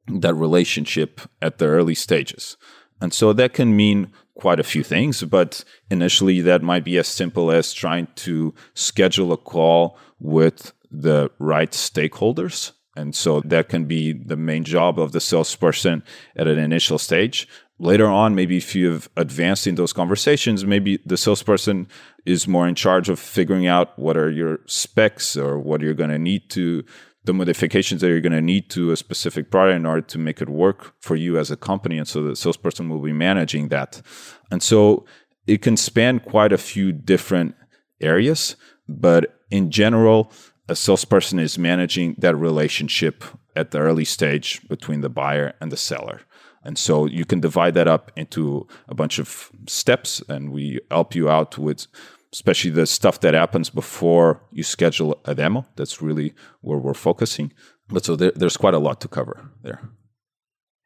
that 0.07 0.33
relationship 0.33 1.21
at 1.41 1.59
the 1.59 1.67
early 1.67 1.95
stages. 1.95 2.57
And 3.01 3.13
so 3.13 3.33
that 3.33 3.53
can 3.53 3.75
mean 3.75 4.11
quite 4.35 4.59
a 4.59 4.63
few 4.63 4.83
things, 4.83 5.23
but 5.23 5.63
initially 5.89 6.41
that 6.41 6.61
might 6.61 6.83
be 6.83 6.97
as 6.97 7.07
simple 7.07 7.51
as 7.51 7.73
trying 7.73 8.07
to 8.15 8.53
schedule 8.73 9.31
a 9.31 9.37
call 9.37 9.97
with 10.19 10.73
the 10.91 11.29
right 11.39 11.71
stakeholders. 11.71 12.71
And 12.95 13.15
so 13.15 13.41
that 13.41 13.69
can 13.69 13.85
be 13.85 14.13
the 14.13 14.35
main 14.35 14.63
job 14.63 14.99
of 14.99 15.11
the 15.11 15.21
salesperson 15.21 16.03
at 16.35 16.47
an 16.47 16.57
initial 16.57 16.97
stage. 16.97 17.47
Later 17.77 18.07
on, 18.07 18.35
maybe 18.35 18.57
if 18.57 18.75
you've 18.75 19.07
advanced 19.15 19.65
in 19.65 19.75
those 19.75 19.93
conversations, 19.93 20.65
maybe 20.65 20.99
the 21.05 21.15
salesperson 21.15 21.87
is 22.25 22.45
more 22.45 22.67
in 22.67 22.75
charge 22.75 23.07
of 23.07 23.17
figuring 23.17 23.67
out 23.67 23.97
what 23.97 24.17
are 24.17 24.29
your 24.29 24.59
specs 24.65 25.37
or 25.37 25.57
what 25.57 25.79
you're 25.79 25.93
going 25.93 26.09
to 26.09 26.19
need 26.19 26.49
to 26.49 26.83
the 27.29 27.33
modifications 27.33 28.01
that 28.01 28.07
you're 28.07 28.21
going 28.21 28.31
to 28.31 28.41
need 28.41 28.71
to 28.71 28.91
a 28.91 28.97
specific 28.97 29.51
product 29.51 29.75
in 29.75 29.85
order 29.85 30.01
to 30.01 30.17
make 30.17 30.41
it 30.41 30.49
work 30.49 30.95
for 30.99 31.15
you 31.15 31.37
as 31.37 31.51
a 31.51 31.55
company. 31.55 31.99
And 31.99 32.07
so 32.07 32.23
the 32.23 32.35
salesperson 32.35 32.89
will 32.89 33.03
be 33.03 33.13
managing 33.13 33.67
that. 33.67 34.01
And 34.49 34.63
so 34.63 35.05
it 35.45 35.61
can 35.61 35.77
span 35.77 36.21
quite 36.21 36.51
a 36.51 36.57
few 36.57 36.91
different 36.91 37.53
areas, 38.01 38.55
but 38.87 39.41
in 39.51 39.69
general, 39.69 40.31
a 40.67 40.75
salesperson 40.75 41.37
is 41.37 41.59
managing 41.59 42.15
that 42.17 42.35
relationship 42.35 43.23
at 43.55 43.69
the 43.69 43.77
early 43.77 44.05
stage 44.05 44.67
between 44.67 45.01
the 45.01 45.09
buyer 45.09 45.53
and 45.61 45.71
the 45.71 45.77
seller. 45.77 46.21
And 46.63 46.79
so 46.79 47.05
you 47.05 47.25
can 47.25 47.39
divide 47.39 47.75
that 47.75 47.87
up 47.87 48.11
into 48.15 48.67
a 48.87 48.95
bunch 48.95 49.19
of 49.19 49.51
steps, 49.67 50.23
and 50.29 50.51
we 50.51 50.79
help 50.89 51.13
you 51.13 51.29
out 51.29 51.59
with 51.59 51.85
especially 52.33 52.71
the 52.71 52.85
stuff 52.85 53.19
that 53.21 53.33
happens 53.33 53.69
before 53.69 54.41
you 54.51 54.63
schedule 54.63 55.19
a 55.25 55.33
demo. 55.33 55.65
That's 55.75 56.01
really 56.01 56.33
where 56.61 56.77
we're 56.77 56.93
focusing. 56.93 57.53
But 57.87 58.05
so 58.05 58.15
there, 58.15 58.31
there's 58.35 58.57
quite 58.57 58.73
a 58.73 58.79
lot 58.79 59.01
to 59.01 59.07
cover 59.07 59.51
there. 59.63 59.89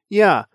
Yeah. 0.10 0.46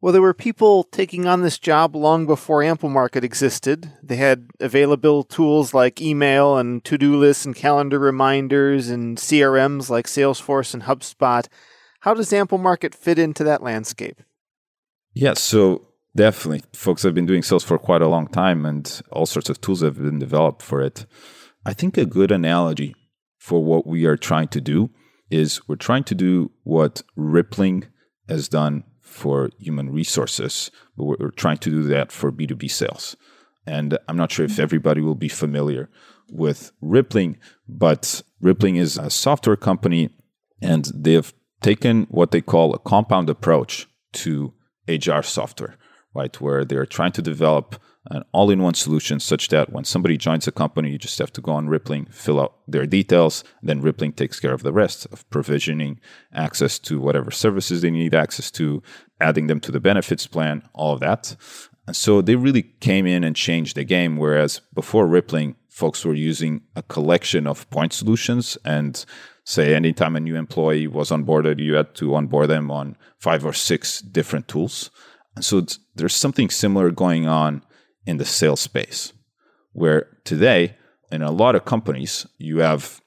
Well, 0.00 0.14
there 0.14 0.22
were 0.22 0.32
people 0.32 0.84
taking 0.84 1.26
on 1.26 1.42
this 1.42 1.58
job 1.58 1.94
long 1.94 2.24
before 2.24 2.60
Amplemarket 2.60 3.22
existed. 3.22 3.92
They 4.02 4.16
had 4.16 4.48
available 4.58 5.24
tools 5.24 5.74
like 5.74 6.00
email 6.00 6.56
and 6.56 6.82
to 6.84 6.96
do 6.96 7.16
lists 7.16 7.44
and 7.44 7.54
calendar 7.54 7.98
reminders 7.98 8.88
and 8.88 9.18
CRMs 9.18 9.90
like 9.90 10.06
Salesforce 10.06 10.72
and 10.72 10.84
HubSpot. 10.84 11.46
How 12.00 12.14
does 12.14 12.30
Amplemarket 12.30 12.94
fit 12.94 13.18
into 13.18 13.44
that 13.44 13.62
landscape? 13.62 14.22
Yeah, 15.12 15.34
so 15.34 15.89
Definitely. 16.14 16.62
Folks 16.72 17.02
have 17.04 17.14
been 17.14 17.26
doing 17.26 17.42
sales 17.42 17.64
for 17.64 17.78
quite 17.78 18.02
a 18.02 18.08
long 18.08 18.26
time 18.26 18.66
and 18.66 19.00
all 19.12 19.26
sorts 19.26 19.48
of 19.48 19.60
tools 19.60 19.80
have 19.82 19.96
been 19.96 20.18
developed 20.18 20.62
for 20.62 20.82
it. 20.82 21.06
I 21.64 21.72
think 21.72 21.96
a 21.96 22.06
good 22.06 22.32
analogy 22.32 22.94
for 23.38 23.62
what 23.62 23.86
we 23.86 24.06
are 24.06 24.16
trying 24.16 24.48
to 24.48 24.60
do 24.60 24.90
is 25.30 25.66
we're 25.68 25.76
trying 25.76 26.04
to 26.04 26.14
do 26.14 26.50
what 26.64 27.02
Rippling 27.16 27.84
has 28.28 28.48
done 28.48 28.84
for 29.00 29.50
human 29.58 29.90
resources, 29.90 30.70
but 30.96 31.04
we're 31.04 31.30
trying 31.30 31.58
to 31.58 31.70
do 31.70 31.82
that 31.84 32.10
for 32.10 32.32
B2B 32.32 32.70
sales. 32.70 33.16
And 33.66 33.96
I'm 34.08 34.16
not 34.16 34.32
sure 34.32 34.44
if 34.44 34.52
mm-hmm. 34.52 34.62
everybody 34.62 35.00
will 35.00 35.14
be 35.14 35.28
familiar 35.28 35.88
with 36.30 36.72
Rippling, 36.80 37.38
but 37.68 38.22
Rippling 38.40 38.76
is 38.76 38.96
a 38.96 39.10
software 39.10 39.56
company 39.56 40.10
and 40.62 40.90
they've 40.94 41.32
taken 41.60 42.06
what 42.10 42.30
they 42.30 42.40
call 42.40 42.74
a 42.74 42.78
compound 42.78 43.28
approach 43.30 43.86
to 44.12 44.52
HR 44.88 45.22
software, 45.22 45.76
right? 46.14 46.40
Where 46.40 46.64
they're 46.64 46.86
trying 46.86 47.12
to 47.12 47.22
develop 47.22 47.80
an 48.06 48.24
all 48.32 48.50
in 48.50 48.62
one 48.62 48.74
solution 48.74 49.20
such 49.20 49.48
that 49.48 49.72
when 49.72 49.84
somebody 49.84 50.16
joins 50.16 50.46
a 50.48 50.52
company, 50.52 50.90
you 50.90 50.98
just 50.98 51.18
have 51.18 51.32
to 51.34 51.40
go 51.40 51.52
on 51.52 51.68
Rippling, 51.68 52.06
fill 52.06 52.40
out 52.40 52.54
their 52.66 52.86
details, 52.86 53.44
then 53.62 53.82
Rippling 53.82 54.12
takes 54.12 54.40
care 54.40 54.54
of 54.54 54.62
the 54.62 54.72
rest 54.72 55.06
of 55.12 55.28
provisioning 55.30 56.00
access 56.32 56.78
to 56.80 56.98
whatever 56.98 57.30
services 57.30 57.82
they 57.82 57.90
need 57.90 58.14
access 58.14 58.50
to, 58.52 58.82
adding 59.20 59.48
them 59.48 59.60
to 59.60 59.72
the 59.72 59.80
benefits 59.80 60.26
plan, 60.26 60.62
all 60.72 60.94
of 60.94 61.00
that. 61.00 61.36
And 61.86 61.96
so 61.96 62.22
they 62.22 62.36
really 62.36 62.62
came 62.62 63.06
in 63.06 63.24
and 63.24 63.36
changed 63.36 63.76
the 63.76 63.84
game. 63.84 64.16
Whereas 64.16 64.60
before 64.72 65.06
Rippling, 65.06 65.56
folks 65.68 66.04
were 66.04 66.14
using 66.14 66.62
a 66.76 66.82
collection 66.82 67.46
of 67.46 67.68
point 67.70 67.92
solutions 67.92 68.56
and 68.64 69.04
say 69.44 69.74
anytime 69.74 70.16
a 70.16 70.20
new 70.20 70.36
employee 70.36 70.86
was 70.86 71.10
onboarded, 71.10 71.58
you 71.58 71.74
had 71.74 71.94
to 71.96 72.14
onboard 72.14 72.48
them 72.48 72.70
on 72.70 72.96
five 73.18 73.44
or 73.44 73.52
six 73.52 74.00
different 74.00 74.48
tools. 74.48 74.90
And 75.34 75.44
so 75.44 75.64
there's 76.00 76.14
something 76.14 76.50
similar 76.50 76.90
going 76.90 77.26
on 77.26 77.62
in 78.06 78.16
the 78.16 78.24
sales 78.24 78.60
space, 78.60 79.12
where 79.72 80.08
today, 80.24 80.76
in 81.12 81.22
a 81.22 81.30
lot 81.30 81.54
of 81.54 81.64
companies, 81.64 82.26
you 82.38 82.58
have 82.58 83.00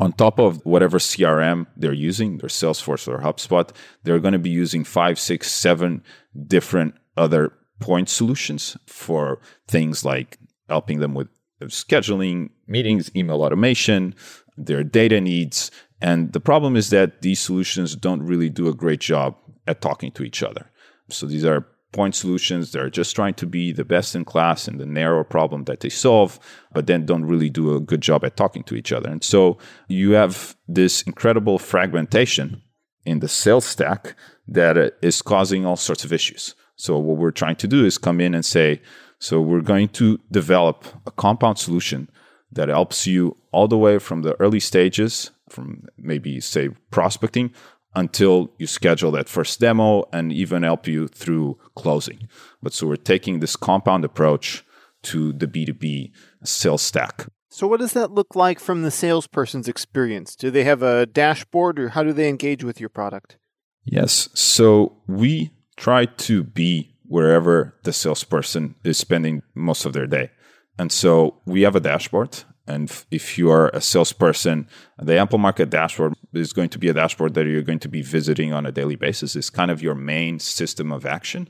on 0.00 0.12
top 0.12 0.38
of 0.38 0.64
whatever 0.64 0.98
CRM 0.98 1.66
they're 1.76 1.92
using, 1.92 2.38
their 2.38 2.48
Salesforce 2.48 3.06
or 3.06 3.18
HubSpot, 3.18 3.70
they're 4.02 4.18
going 4.18 4.32
to 4.32 4.38
be 4.38 4.50
using 4.50 4.84
five, 4.84 5.18
six, 5.18 5.50
seven 5.50 6.02
different 6.46 6.94
other 7.16 7.52
point 7.78 8.08
solutions 8.08 8.76
for 8.86 9.40
things 9.68 10.04
like 10.04 10.38
helping 10.68 10.98
them 11.00 11.14
with 11.14 11.28
scheduling, 11.64 12.50
meetings, 12.66 13.10
email 13.14 13.42
automation, 13.42 14.14
their 14.56 14.82
data 14.82 15.20
needs. 15.20 15.70
And 16.00 16.32
the 16.32 16.40
problem 16.40 16.74
is 16.74 16.90
that 16.90 17.22
these 17.22 17.40
solutions 17.40 17.94
don't 17.94 18.22
really 18.22 18.50
do 18.50 18.68
a 18.68 18.74
great 18.74 19.00
job 19.00 19.36
at 19.66 19.80
talking 19.80 20.10
to 20.12 20.24
each 20.24 20.42
other. 20.42 20.70
So 21.10 21.26
these 21.26 21.44
are 21.44 21.66
point 21.92 22.14
solutions. 22.14 22.72
They're 22.72 22.90
just 22.90 23.14
trying 23.14 23.34
to 23.34 23.46
be 23.46 23.72
the 23.72 23.84
best 23.84 24.14
in 24.14 24.24
class 24.24 24.66
in 24.66 24.78
the 24.78 24.86
narrow 24.86 25.24
problem 25.24 25.64
that 25.64 25.80
they 25.80 25.88
solve, 25.88 26.38
but 26.72 26.86
then 26.86 27.06
don't 27.06 27.24
really 27.24 27.50
do 27.50 27.74
a 27.74 27.80
good 27.80 28.00
job 28.00 28.24
at 28.24 28.36
talking 28.36 28.64
to 28.64 28.74
each 28.74 28.92
other. 28.92 29.10
And 29.10 29.22
so 29.22 29.58
you 29.88 30.12
have 30.12 30.56
this 30.66 31.02
incredible 31.02 31.58
fragmentation 31.58 32.62
in 33.04 33.20
the 33.20 33.28
sales 33.28 33.64
stack 33.64 34.14
that 34.48 34.78
uh, 34.78 34.90
is 35.02 35.22
causing 35.22 35.66
all 35.66 35.76
sorts 35.76 36.04
of 36.04 36.12
issues. 36.12 36.54
So 36.76 36.98
what 36.98 37.18
we're 37.18 37.30
trying 37.30 37.56
to 37.56 37.68
do 37.68 37.84
is 37.84 37.98
come 37.98 38.20
in 38.20 38.34
and 38.34 38.44
say, 38.44 38.80
so 39.18 39.40
we're 39.40 39.60
going 39.60 39.88
to 39.90 40.18
develop 40.30 40.84
a 41.06 41.10
compound 41.10 41.58
solution 41.58 42.08
that 42.50 42.68
helps 42.68 43.06
you 43.06 43.36
all 43.52 43.68
the 43.68 43.78
way 43.78 43.98
from 43.98 44.22
the 44.22 44.38
early 44.40 44.60
stages, 44.60 45.30
from 45.48 45.86
maybe 45.96 46.40
say 46.40 46.70
prospecting 46.90 47.52
until 47.94 48.52
you 48.58 48.66
schedule 48.66 49.10
that 49.12 49.28
first 49.28 49.60
demo 49.60 50.04
and 50.12 50.32
even 50.32 50.62
help 50.62 50.86
you 50.86 51.08
through 51.08 51.58
closing. 51.74 52.28
But 52.62 52.72
so 52.72 52.86
we're 52.86 52.96
taking 52.96 53.40
this 53.40 53.56
compound 53.56 54.04
approach 54.04 54.64
to 55.02 55.32
the 55.32 55.46
B2B 55.46 56.12
sales 56.44 56.82
stack. 56.82 57.26
So, 57.50 57.66
what 57.66 57.80
does 57.80 57.92
that 57.92 58.12
look 58.12 58.34
like 58.34 58.58
from 58.58 58.82
the 58.82 58.90
salesperson's 58.90 59.68
experience? 59.68 60.34
Do 60.36 60.50
they 60.50 60.64
have 60.64 60.82
a 60.82 61.04
dashboard 61.04 61.78
or 61.78 61.90
how 61.90 62.02
do 62.02 62.14
they 62.14 62.28
engage 62.28 62.64
with 62.64 62.80
your 62.80 62.88
product? 62.88 63.36
Yes. 63.84 64.30
So, 64.32 64.96
we 65.06 65.50
try 65.76 66.06
to 66.06 66.44
be 66.44 66.94
wherever 67.04 67.74
the 67.82 67.92
salesperson 67.92 68.76
is 68.84 68.96
spending 68.96 69.42
most 69.54 69.84
of 69.84 69.92
their 69.92 70.06
day. 70.06 70.30
And 70.78 70.90
so, 70.90 71.42
we 71.44 71.60
have 71.62 71.76
a 71.76 71.80
dashboard 71.80 72.42
and 72.66 73.04
if 73.10 73.36
you 73.38 73.50
are 73.50 73.68
a 73.70 73.80
salesperson, 73.80 74.68
the 74.98 75.14
Amplemarket 75.14 75.70
dashboard 75.70 76.14
is 76.32 76.52
going 76.52 76.68
to 76.70 76.78
be 76.78 76.88
a 76.88 76.94
dashboard 76.94 77.34
that 77.34 77.46
you're 77.46 77.62
going 77.62 77.80
to 77.80 77.88
be 77.88 78.02
visiting 78.02 78.52
on 78.52 78.66
a 78.66 78.72
daily 78.72 78.96
basis. 78.96 79.34
It's 79.34 79.50
kind 79.50 79.70
of 79.70 79.82
your 79.82 79.94
main 79.94 80.38
system 80.38 80.92
of 80.92 81.04
action. 81.04 81.48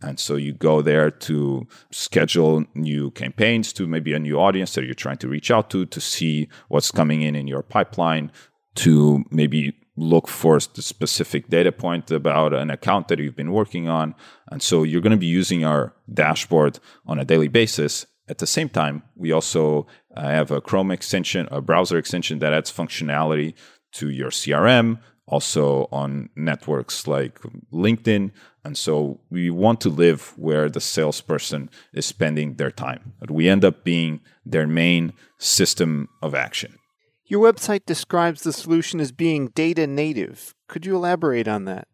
And 0.00 0.20
so 0.20 0.36
you 0.36 0.52
go 0.52 0.80
there 0.80 1.10
to 1.10 1.66
schedule 1.90 2.64
new 2.74 3.10
campaigns 3.10 3.72
to 3.74 3.86
maybe 3.88 4.12
a 4.12 4.18
new 4.20 4.38
audience 4.38 4.74
that 4.74 4.84
you're 4.84 4.94
trying 4.94 5.16
to 5.18 5.28
reach 5.28 5.50
out 5.50 5.70
to, 5.70 5.86
to 5.86 6.00
see 6.00 6.48
what's 6.68 6.92
coming 6.92 7.22
in 7.22 7.34
in 7.34 7.48
your 7.48 7.64
pipeline, 7.64 8.30
to 8.76 9.24
maybe 9.32 9.74
look 9.96 10.28
for 10.28 10.60
the 10.60 10.82
specific 10.82 11.48
data 11.48 11.72
point 11.72 12.12
about 12.12 12.54
an 12.54 12.70
account 12.70 13.08
that 13.08 13.18
you've 13.18 13.34
been 13.34 13.50
working 13.50 13.88
on. 13.88 14.14
And 14.52 14.62
so 14.62 14.84
you're 14.84 15.00
going 15.00 15.10
to 15.10 15.16
be 15.16 15.26
using 15.26 15.64
our 15.64 15.94
dashboard 16.12 16.78
on 17.04 17.18
a 17.18 17.24
daily 17.24 17.48
basis. 17.48 18.06
At 18.28 18.38
the 18.38 18.46
same 18.46 18.68
time, 18.68 19.02
we 19.16 19.32
also 19.32 19.86
I 20.14 20.32
have 20.32 20.50
a 20.50 20.60
Chrome 20.60 20.90
extension, 20.90 21.48
a 21.50 21.60
browser 21.60 21.98
extension 21.98 22.40
that 22.40 22.52
adds 22.52 22.72
functionality 22.72 23.54
to 23.92 24.10
your 24.10 24.30
CRM, 24.30 24.98
also 25.26 25.88
on 25.92 26.30
networks 26.36 27.06
like 27.06 27.40
LinkedIn. 27.72 28.30
And 28.64 28.76
so 28.76 29.20
we 29.30 29.50
want 29.50 29.80
to 29.82 29.88
live 29.88 30.34
where 30.36 30.68
the 30.68 30.80
salesperson 30.80 31.70
is 31.92 32.06
spending 32.06 32.54
their 32.54 32.70
time. 32.70 33.14
But 33.20 33.30
we 33.30 33.48
end 33.48 33.64
up 33.64 33.84
being 33.84 34.20
their 34.44 34.66
main 34.66 35.12
system 35.38 36.08
of 36.22 36.34
action. 36.34 36.78
Your 37.26 37.40
website 37.52 37.84
describes 37.86 38.42
the 38.42 38.52
solution 38.52 39.00
as 39.00 39.12
being 39.12 39.48
data 39.48 39.86
native. 39.86 40.54
Could 40.66 40.86
you 40.86 40.96
elaborate 40.96 41.46
on 41.46 41.64
that? 41.66 41.88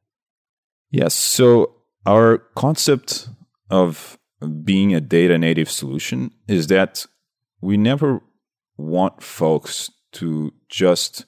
Yes. 0.91 1.15
So 1.15 1.75
our 2.07 2.39
concept 2.55 3.29
of 3.69 4.17
being 4.63 4.95
a 4.95 5.01
data 5.01 5.39
native 5.39 5.71
solution 5.71 6.31
is 6.49 6.67
that 6.69 7.07
we 7.61 7.77
never 7.77 8.23
want 8.77 9.23
folks 9.23 9.91
to 10.13 10.53
just 10.69 11.25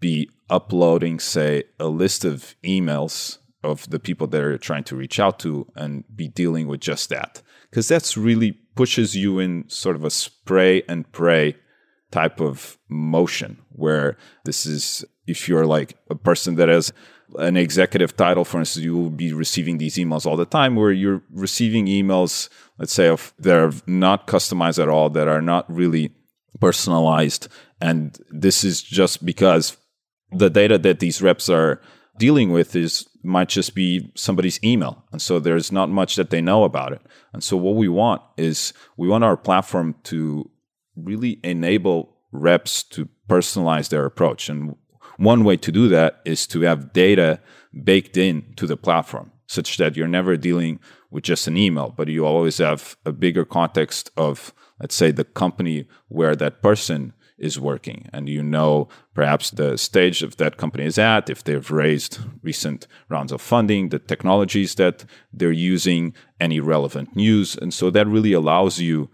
be 0.00 0.28
uploading, 0.50 1.18
say, 1.18 1.64
a 1.78 1.88
list 1.88 2.24
of 2.24 2.54
emails 2.64 3.38
of 3.62 3.88
the 3.90 3.98
people 3.98 4.26
that 4.28 4.42
are 4.42 4.58
trying 4.58 4.84
to 4.84 4.96
reach 4.96 5.18
out 5.18 5.38
to 5.40 5.66
and 5.74 6.04
be 6.14 6.28
dealing 6.28 6.66
with 6.66 6.80
just 6.80 7.08
that. 7.08 7.42
Because 7.70 7.88
that's 7.88 8.16
really 8.16 8.52
pushes 8.74 9.16
you 9.16 9.38
in 9.38 9.68
sort 9.68 9.96
of 9.96 10.04
a 10.04 10.10
spray 10.10 10.82
and 10.88 11.10
pray 11.12 11.56
type 12.10 12.40
of 12.40 12.78
motion 12.88 13.58
where 13.70 14.16
this 14.44 14.64
is, 14.64 15.04
if 15.26 15.48
you're 15.48 15.66
like 15.66 15.96
a 16.08 16.14
person 16.14 16.54
that 16.54 16.68
has 16.68 16.92
an 17.36 17.56
executive 17.56 18.16
title, 18.16 18.44
for 18.44 18.58
instance, 18.58 18.84
you 18.84 18.96
will 18.96 19.10
be 19.10 19.32
receiving 19.32 19.78
these 19.78 19.96
emails 19.96 20.26
all 20.26 20.36
the 20.36 20.46
time 20.46 20.76
where 20.76 20.92
you're 20.92 21.22
receiving 21.30 21.86
emails, 21.86 22.48
let's 22.78 22.92
say, 22.92 23.08
of 23.08 23.34
that 23.38 23.56
are 23.56 23.72
not 23.86 24.26
customized 24.26 24.82
at 24.82 24.88
all, 24.88 25.10
that 25.10 25.28
are 25.28 25.42
not 25.42 25.70
really 25.72 26.12
personalized. 26.60 27.48
And 27.80 28.18
this 28.30 28.64
is 28.64 28.82
just 28.82 29.24
because 29.24 29.76
the 30.32 30.50
data 30.50 30.78
that 30.78 31.00
these 31.00 31.22
reps 31.22 31.48
are 31.48 31.80
dealing 32.18 32.50
with 32.50 32.74
is 32.74 33.06
might 33.22 33.48
just 33.48 33.74
be 33.74 34.10
somebody's 34.14 34.62
email. 34.64 35.04
And 35.12 35.20
so 35.20 35.38
there's 35.38 35.70
not 35.70 35.90
much 35.90 36.16
that 36.16 36.30
they 36.30 36.40
know 36.40 36.64
about 36.64 36.92
it. 36.92 37.02
And 37.32 37.42
so 37.42 37.56
what 37.56 37.76
we 37.76 37.88
want 37.88 38.22
is 38.36 38.72
we 38.96 39.08
want 39.08 39.24
our 39.24 39.36
platform 39.36 39.94
to 40.04 40.50
really 40.96 41.40
enable 41.44 42.16
reps 42.32 42.82
to 42.82 43.08
personalize 43.28 43.88
their 43.88 44.04
approach. 44.04 44.48
And 44.48 44.76
one 45.16 45.44
way 45.44 45.56
to 45.56 45.72
do 45.72 45.88
that 45.88 46.20
is 46.24 46.46
to 46.48 46.60
have 46.62 46.92
data 46.92 47.40
baked 47.84 48.16
in 48.16 48.54
to 48.56 48.66
the 48.66 48.76
platform 48.76 49.32
such 49.48 49.78
that 49.78 49.96
you're 49.96 50.06
never 50.06 50.36
dealing 50.36 50.78
with 51.10 51.24
just 51.24 51.48
an 51.48 51.56
email, 51.56 51.92
but 51.96 52.08
you 52.08 52.24
always 52.24 52.58
have 52.58 52.96
a 53.04 53.12
bigger 53.12 53.44
context 53.44 54.10
of, 54.16 54.52
let's 54.78 54.94
say, 54.94 55.10
the 55.10 55.24
company 55.24 55.86
where 56.08 56.36
that 56.36 56.62
person 56.62 57.14
is 57.38 57.58
working. 57.58 58.08
And 58.12 58.28
you 58.28 58.42
know 58.42 58.88
perhaps 59.14 59.50
the 59.50 59.78
stage 59.78 60.22
of 60.22 60.36
that 60.36 60.58
company 60.58 60.84
is 60.84 60.98
at, 60.98 61.30
if 61.30 61.44
they've 61.44 61.70
raised 61.70 62.18
recent 62.42 62.86
rounds 63.08 63.32
of 63.32 63.40
funding, 63.40 63.88
the 63.88 63.98
technologies 63.98 64.74
that 64.74 65.04
they're 65.32 65.50
using, 65.50 66.14
any 66.40 66.60
relevant 66.60 67.16
news. 67.16 67.56
And 67.56 67.72
so 67.72 67.90
that 67.90 68.06
really 68.06 68.32
allows 68.32 68.80
you 68.80 69.08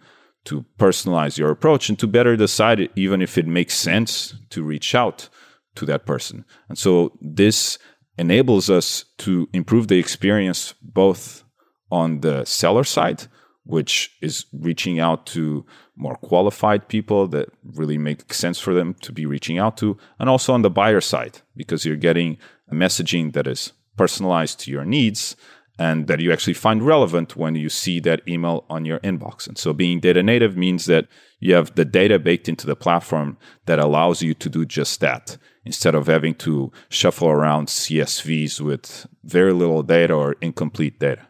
to 0.46 0.64
personalize 0.78 1.38
your 1.38 1.50
approach 1.50 1.88
and 1.88 1.98
to 1.98 2.06
better 2.06 2.36
decide 2.36 2.90
even 2.96 3.22
if 3.22 3.38
it 3.38 3.46
makes 3.46 3.74
sense 3.74 4.34
to 4.50 4.62
reach 4.62 4.94
out 4.94 5.28
to 5.76 5.86
that 5.86 6.06
person. 6.06 6.44
And 6.68 6.78
so 6.78 7.16
this 7.20 7.78
enables 8.18 8.70
us 8.70 9.04
to 9.18 9.48
improve 9.52 9.88
the 9.88 9.98
experience 9.98 10.74
both 10.80 11.44
on 11.90 12.20
the 12.20 12.44
seller 12.44 12.84
side, 12.84 13.26
which 13.64 14.16
is 14.20 14.46
reaching 14.52 15.00
out 15.00 15.26
to 15.26 15.64
more 15.96 16.16
qualified 16.16 16.88
people 16.88 17.26
that 17.28 17.48
really 17.64 17.98
make 17.98 18.32
sense 18.32 18.58
for 18.58 18.74
them 18.74 18.94
to 19.00 19.12
be 19.12 19.26
reaching 19.26 19.58
out 19.58 19.76
to, 19.78 19.96
and 20.18 20.28
also 20.28 20.52
on 20.52 20.62
the 20.62 20.70
buyer 20.70 21.00
side, 21.00 21.40
because 21.56 21.84
you're 21.84 21.96
getting 21.96 22.36
a 22.68 22.74
messaging 22.74 23.32
that 23.32 23.46
is 23.46 23.72
personalized 23.96 24.60
to 24.60 24.70
your 24.70 24.84
needs 24.84 25.36
and 25.78 26.06
that 26.06 26.20
you 26.20 26.32
actually 26.32 26.54
find 26.54 26.82
relevant 26.82 27.36
when 27.36 27.56
you 27.56 27.68
see 27.68 27.98
that 28.00 28.26
email 28.28 28.64
on 28.70 28.84
your 28.84 29.00
inbox. 29.00 29.48
And 29.48 29.58
so 29.58 29.72
being 29.72 29.98
data 29.98 30.22
native 30.22 30.56
means 30.56 30.86
that 30.86 31.08
you 31.40 31.54
have 31.54 31.74
the 31.74 31.84
data 31.84 32.18
baked 32.18 32.48
into 32.48 32.66
the 32.66 32.76
platform 32.76 33.38
that 33.66 33.80
allows 33.80 34.22
you 34.22 34.34
to 34.34 34.48
do 34.48 34.64
just 34.64 35.00
that 35.00 35.36
instead 35.64 35.94
of 35.94 36.06
having 36.06 36.34
to 36.34 36.70
shuffle 36.88 37.28
around 37.28 37.68
CSVs 37.68 38.60
with 38.60 39.06
very 39.22 39.52
little 39.52 39.82
data 39.82 40.14
or 40.14 40.36
incomplete 40.40 40.98
data. 40.98 41.26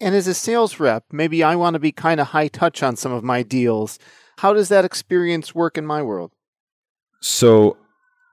And 0.00 0.14
as 0.14 0.26
a 0.26 0.34
sales 0.34 0.80
rep, 0.80 1.04
maybe 1.12 1.44
I 1.44 1.54
want 1.54 1.74
to 1.74 1.80
be 1.80 1.92
kind 1.92 2.20
of 2.20 2.28
high 2.28 2.48
touch 2.48 2.82
on 2.82 2.96
some 2.96 3.12
of 3.12 3.22
my 3.22 3.42
deals. 3.42 3.98
How 4.38 4.52
does 4.52 4.68
that 4.68 4.84
experience 4.84 5.54
work 5.54 5.78
in 5.78 5.86
my 5.86 6.02
world? 6.02 6.32
So, 7.20 7.76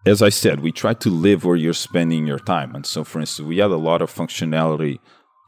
as 0.06 0.24
I 0.24 0.30
said, 0.30 0.62
we 0.62 0.72
try 0.72 0.96
to 0.96 1.10
live 1.10 1.46
where 1.46 1.56
you're 1.56 1.74
spending 1.74 2.26
your 2.26 2.40
time. 2.40 2.74
And 2.74 2.86
so, 2.86 3.04
for 3.04 3.20
instance, 3.20 3.48
we 3.48 3.62
add 3.62 3.70
a 3.70 3.78
lot 3.78 4.02
of 4.02 4.12
functionality 4.12 4.98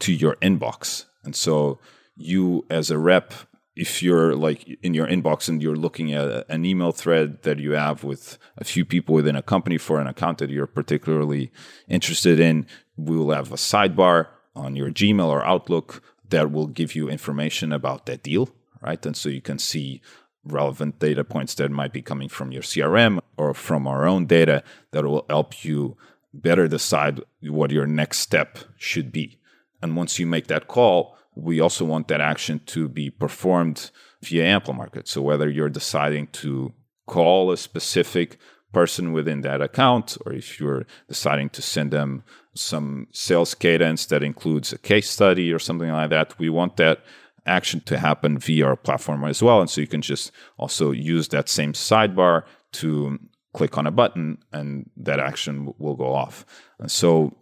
to 0.01 0.13
your 0.13 0.35
inbox. 0.35 1.05
And 1.23 1.35
so, 1.35 1.79
you 2.15 2.65
as 2.69 2.91
a 2.91 2.99
rep, 2.99 3.33
if 3.75 4.03
you're 4.03 4.35
like 4.35 4.67
in 4.83 4.93
your 4.93 5.07
inbox 5.07 5.47
and 5.47 5.61
you're 5.61 5.75
looking 5.75 6.13
at 6.13 6.45
an 6.49 6.65
email 6.65 6.91
thread 6.91 7.41
that 7.43 7.59
you 7.59 7.71
have 7.71 8.03
with 8.03 8.37
a 8.57 8.63
few 8.63 8.83
people 8.83 9.15
within 9.15 9.35
a 9.35 9.41
company 9.41 9.77
for 9.77 9.99
an 9.99 10.07
account 10.07 10.39
that 10.39 10.49
you're 10.49 10.67
particularly 10.67 11.51
interested 11.87 12.39
in, 12.39 12.67
we 12.97 13.15
will 13.15 13.31
have 13.31 13.51
a 13.51 13.55
sidebar 13.55 14.27
on 14.55 14.75
your 14.75 14.89
Gmail 14.89 15.25
or 15.25 15.45
Outlook 15.45 16.03
that 16.29 16.51
will 16.51 16.67
give 16.67 16.95
you 16.95 17.09
information 17.09 17.71
about 17.71 18.05
that 18.05 18.23
deal, 18.23 18.49
right? 18.81 19.05
And 19.05 19.15
so 19.15 19.29
you 19.29 19.41
can 19.41 19.59
see 19.59 20.01
relevant 20.43 20.99
data 20.99 21.23
points 21.23 21.55
that 21.55 21.71
might 21.71 21.93
be 21.93 22.01
coming 22.01 22.27
from 22.27 22.51
your 22.51 22.63
CRM 22.63 23.19
or 23.37 23.53
from 23.53 23.87
our 23.87 24.05
own 24.05 24.25
data 24.25 24.63
that 24.91 25.05
will 25.05 25.25
help 25.29 25.63
you 25.63 25.95
better 26.33 26.67
decide 26.67 27.21
what 27.41 27.71
your 27.71 27.85
next 27.85 28.19
step 28.19 28.57
should 28.77 29.11
be. 29.11 29.39
And 29.81 29.95
once 29.95 30.19
you 30.19 30.25
make 30.25 30.47
that 30.47 30.67
call, 30.67 31.17
we 31.35 31.59
also 31.59 31.85
want 31.85 32.07
that 32.09 32.21
action 32.21 32.59
to 32.67 32.87
be 32.87 33.09
performed 33.09 33.91
via 34.21 34.43
Amplemarket. 34.43 35.07
So 35.07 35.21
whether 35.21 35.49
you're 35.49 35.69
deciding 35.69 36.27
to 36.27 36.73
call 37.07 37.51
a 37.51 37.57
specific 37.57 38.37
person 38.73 39.11
within 39.11 39.41
that 39.41 39.61
account, 39.61 40.17
or 40.25 40.33
if 40.33 40.59
you're 40.59 40.85
deciding 41.07 41.49
to 41.49 41.61
send 41.61 41.91
them 41.91 42.23
some 42.53 43.07
sales 43.11 43.53
cadence 43.53 44.05
that 44.07 44.23
includes 44.23 44.73
a 44.73 44.77
case 44.77 45.09
study 45.09 45.51
or 45.51 45.59
something 45.59 45.89
like 45.89 46.09
that, 46.09 46.37
we 46.39 46.49
want 46.49 46.77
that 46.77 47.01
action 47.45 47.81
to 47.81 47.97
happen 47.97 48.37
via 48.37 48.65
our 48.65 48.75
platform 48.75 49.23
as 49.25 49.41
well. 49.41 49.61
And 49.61 49.69
so 49.69 49.81
you 49.81 49.87
can 49.87 50.01
just 50.01 50.31
also 50.57 50.91
use 50.91 51.29
that 51.29 51.49
same 51.49 51.73
sidebar 51.73 52.43
to 52.73 53.19
click 53.53 53.77
on 53.77 53.87
a 53.87 53.91
button 53.91 54.37
and 54.53 54.89
that 54.95 55.19
action 55.19 55.73
will 55.77 55.95
go 55.95 56.13
off. 56.13 56.45
And 56.79 56.91
so 56.91 57.35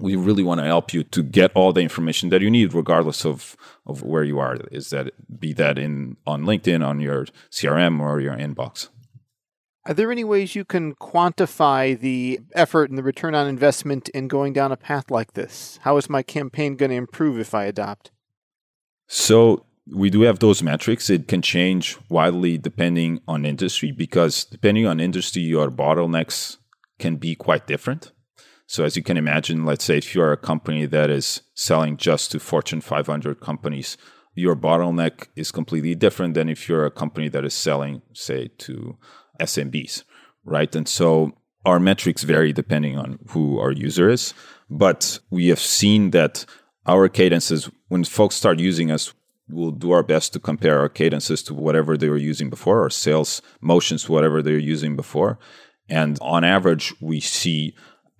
we 0.00 0.16
really 0.16 0.42
want 0.42 0.60
to 0.60 0.66
help 0.66 0.92
you 0.92 1.04
to 1.04 1.22
get 1.22 1.52
all 1.54 1.72
the 1.72 1.80
information 1.80 2.28
that 2.30 2.42
you 2.42 2.50
need 2.50 2.74
regardless 2.74 3.24
of, 3.24 3.56
of 3.86 4.02
where 4.02 4.24
you 4.24 4.38
are. 4.38 4.56
Is 4.72 4.90
that 4.90 5.12
be 5.40 5.52
that 5.54 5.78
in 5.78 6.16
on 6.26 6.44
linkedin 6.44 6.84
on 6.86 7.00
your 7.00 7.26
crm 7.50 8.00
or 8.00 8.20
your 8.20 8.36
inbox. 8.36 8.88
Are 9.86 9.94
there 9.94 10.10
any 10.10 10.24
ways 10.24 10.54
you 10.54 10.64
can 10.64 10.94
quantify 10.94 11.98
the 11.98 12.40
effort 12.54 12.88
and 12.88 12.98
the 12.98 13.02
return 13.02 13.34
on 13.34 13.46
investment 13.46 14.08
in 14.10 14.28
going 14.28 14.54
down 14.54 14.72
a 14.72 14.78
path 14.78 15.10
like 15.10 15.34
this? 15.34 15.78
How 15.82 15.98
is 15.98 16.08
my 16.08 16.22
campaign 16.22 16.76
going 16.76 16.90
to 16.90 16.96
improve 16.96 17.38
if 17.38 17.54
i 17.54 17.64
adopt? 17.64 18.10
So 19.06 19.66
we 19.86 20.08
do 20.08 20.22
have 20.22 20.38
those 20.38 20.62
metrics. 20.62 21.10
It 21.10 21.28
can 21.28 21.42
change 21.42 21.98
widely 22.08 22.56
depending 22.56 23.20
on 23.28 23.44
industry 23.44 23.92
because 23.92 24.44
depending 24.44 24.86
on 24.86 25.00
industry 25.00 25.42
your 25.42 25.70
bottlenecks 25.70 26.56
can 26.98 27.16
be 27.16 27.34
quite 27.34 27.66
different 27.66 28.13
so, 28.66 28.84
as 28.84 28.96
you 28.96 29.02
can 29.02 29.16
imagine, 29.16 29.64
let's 29.64 29.84
say 29.84 29.98
if 29.98 30.14
you 30.14 30.22
are 30.22 30.32
a 30.32 30.38
company 30.38 30.86
that 30.86 31.10
is 31.10 31.42
selling 31.54 31.96
just 31.96 32.32
to 32.32 32.40
Fortune 32.40 32.80
500 32.80 33.40
companies, 33.40 33.96
your 34.34 34.56
bottleneck 34.56 35.28
is 35.36 35.52
completely 35.52 35.94
different 35.94 36.34
than 36.34 36.48
if 36.48 36.68
you're 36.68 36.86
a 36.86 36.90
company 36.90 37.28
that 37.28 37.44
is 37.44 37.54
selling, 37.54 38.02
say, 38.12 38.48
to 38.58 38.96
SMBs, 39.40 40.04
right? 40.44 40.74
And 40.74 40.88
so 40.88 41.32
our 41.64 41.78
metrics 41.78 42.22
vary 42.22 42.52
depending 42.52 42.98
on 42.98 43.18
who 43.28 43.58
our 43.58 43.72
user 43.72 44.08
is. 44.08 44.34
But 44.70 45.18
we 45.30 45.48
have 45.48 45.60
seen 45.60 46.10
that 46.10 46.46
our 46.86 47.08
cadences, 47.08 47.70
when 47.88 48.04
folks 48.04 48.34
start 48.34 48.58
using 48.58 48.90
us, 48.90 49.12
we'll 49.48 49.72
do 49.72 49.92
our 49.92 50.02
best 50.02 50.32
to 50.32 50.40
compare 50.40 50.80
our 50.80 50.88
cadences 50.88 51.42
to 51.44 51.54
whatever 51.54 51.96
they 51.96 52.08
were 52.08 52.16
using 52.16 52.48
before, 52.50 52.80
our 52.82 52.90
sales 52.90 53.42
motions 53.60 54.04
to 54.04 54.12
whatever 54.12 54.42
they 54.42 54.52
were 54.52 54.58
using 54.58 54.96
before. 54.96 55.38
And 55.88 56.18
on 56.22 56.44
average, 56.44 56.94
we 57.00 57.20
see 57.20 57.74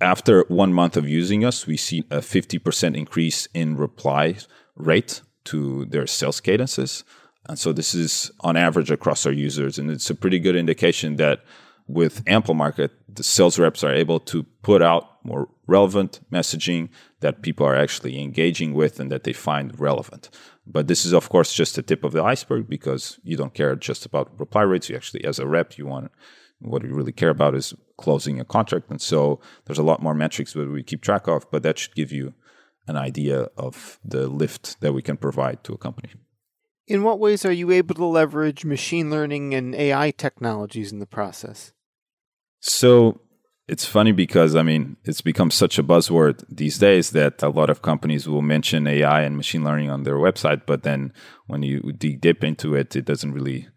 after 0.04 0.44
one 0.48 0.72
month 0.72 0.96
of 0.96 1.08
using 1.08 1.44
us, 1.44 1.66
we 1.66 1.76
see 1.76 2.04
a 2.10 2.18
50% 2.18 2.94
increase 2.96 3.48
in 3.54 3.76
reply 3.76 4.36
rate 4.76 5.22
to 5.44 5.86
their 5.86 6.06
sales 6.06 6.40
cadences. 6.40 7.04
And 7.48 7.58
so 7.58 7.72
this 7.72 7.94
is 7.94 8.30
on 8.40 8.56
average 8.56 8.90
across 8.90 9.24
our 9.24 9.32
users. 9.32 9.78
And 9.78 9.90
it's 9.90 10.10
a 10.10 10.14
pretty 10.14 10.38
good 10.38 10.56
indication 10.56 11.16
that 11.16 11.42
with 11.86 12.24
Amplemarket, 12.26 12.90
the 13.08 13.22
sales 13.22 13.58
reps 13.58 13.82
are 13.82 13.92
able 13.92 14.20
to 14.20 14.42
put 14.62 14.82
out 14.82 15.24
more 15.24 15.48
relevant 15.66 16.20
messaging 16.30 16.90
that 17.20 17.42
people 17.42 17.66
are 17.66 17.76
actually 17.76 18.20
engaging 18.20 18.74
with 18.74 19.00
and 19.00 19.10
that 19.10 19.24
they 19.24 19.32
find 19.32 19.78
relevant. 19.80 20.28
But 20.66 20.86
this 20.86 21.06
is, 21.06 21.12
of 21.12 21.28
course, 21.30 21.54
just 21.54 21.76
the 21.76 21.82
tip 21.82 22.04
of 22.04 22.12
the 22.12 22.22
iceberg 22.22 22.68
because 22.68 23.18
you 23.22 23.36
don't 23.36 23.54
care 23.54 23.74
just 23.74 24.04
about 24.04 24.38
reply 24.38 24.62
rates. 24.62 24.88
You 24.88 24.96
actually, 24.96 25.24
as 25.24 25.38
a 25.38 25.46
rep, 25.46 25.78
you 25.78 25.86
want 25.86 26.10
what 26.64 26.82
we 26.82 26.88
really 26.88 27.12
care 27.12 27.30
about 27.30 27.54
is 27.54 27.74
closing 27.96 28.40
a 28.40 28.44
contract. 28.44 28.90
And 28.90 29.00
so 29.00 29.40
there's 29.64 29.78
a 29.78 29.82
lot 29.82 30.02
more 30.02 30.14
metrics 30.14 30.52
that 30.52 30.70
we 30.70 30.82
keep 30.82 31.02
track 31.02 31.28
of, 31.28 31.50
but 31.50 31.62
that 31.62 31.78
should 31.78 31.94
give 31.94 32.12
you 32.12 32.34
an 32.86 32.96
idea 32.96 33.48
of 33.56 33.98
the 34.04 34.26
lift 34.26 34.80
that 34.80 34.92
we 34.92 35.02
can 35.02 35.16
provide 35.16 35.64
to 35.64 35.72
a 35.72 35.78
company. 35.78 36.10
In 36.86 37.02
what 37.02 37.18
ways 37.18 37.46
are 37.46 37.52
you 37.52 37.70
able 37.70 37.94
to 37.94 38.04
leverage 38.04 38.64
machine 38.64 39.10
learning 39.10 39.54
and 39.54 39.74
AI 39.74 40.10
technologies 40.10 40.92
in 40.92 40.98
the 40.98 41.06
process? 41.06 41.72
So 42.60 43.20
it's 43.66 43.86
funny 43.86 44.12
because 44.12 44.54
I 44.54 44.62
mean 44.62 44.96
it's 45.04 45.22
become 45.22 45.50
such 45.50 45.78
a 45.78 45.82
buzzword 45.82 46.44
these 46.50 46.78
days 46.78 47.10
that 47.10 47.42
a 47.42 47.48
lot 47.48 47.70
of 47.70 47.80
companies 47.80 48.28
will 48.28 48.42
mention 48.42 48.86
AI 48.86 49.22
and 49.22 49.36
machine 49.36 49.64
learning 49.64 49.90
on 49.90 50.02
their 50.02 50.16
website, 50.16 50.62
but 50.66 50.82
then 50.82 51.12
when 51.46 51.62
you 51.62 51.92
dig 51.96 52.20
deep 52.20 52.44
into 52.44 52.74
it, 52.74 52.94
it 52.94 53.06
doesn't 53.06 53.32
really 53.32 53.68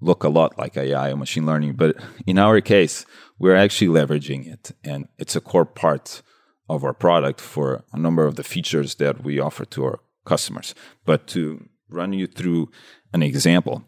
look 0.00 0.24
a 0.24 0.28
lot 0.28 0.58
like 0.58 0.76
AI 0.76 1.10
or 1.10 1.16
machine 1.16 1.46
learning, 1.46 1.74
but 1.74 1.96
in 2.26 2.38
our 2.38 2.60
case, 2.60 3.06
we're 3.38 3.56
actually 3.56 3.88
leveraging 3.88 4.46
it. 4.46 4.72
And 4.84 5.08
it's 5.18 5.36
a 5.36 5.40
core 5.40 5.64
part 5.64 6.22
of 6.68 6.84
our 6.84 6.92
product 6.92 7.40
for 7.40 7.84
a 7.92 7.98
number 7.98 8.26
of 8.26 8.36
the 8.36 8.44
features 8.44 8.96
that 8.96 9.22
we 9.22 9.38
offer 9.40 9.64
to 9.64 9.84
our 9.84 10.00
customers. 10.24 10.74
But 11.04 11.26
to 11.28 11.68
run 11.88 12.12
you 12.12 12.26
through 12.26 12.70
an 13.12 13.22
example, 13.22 13.84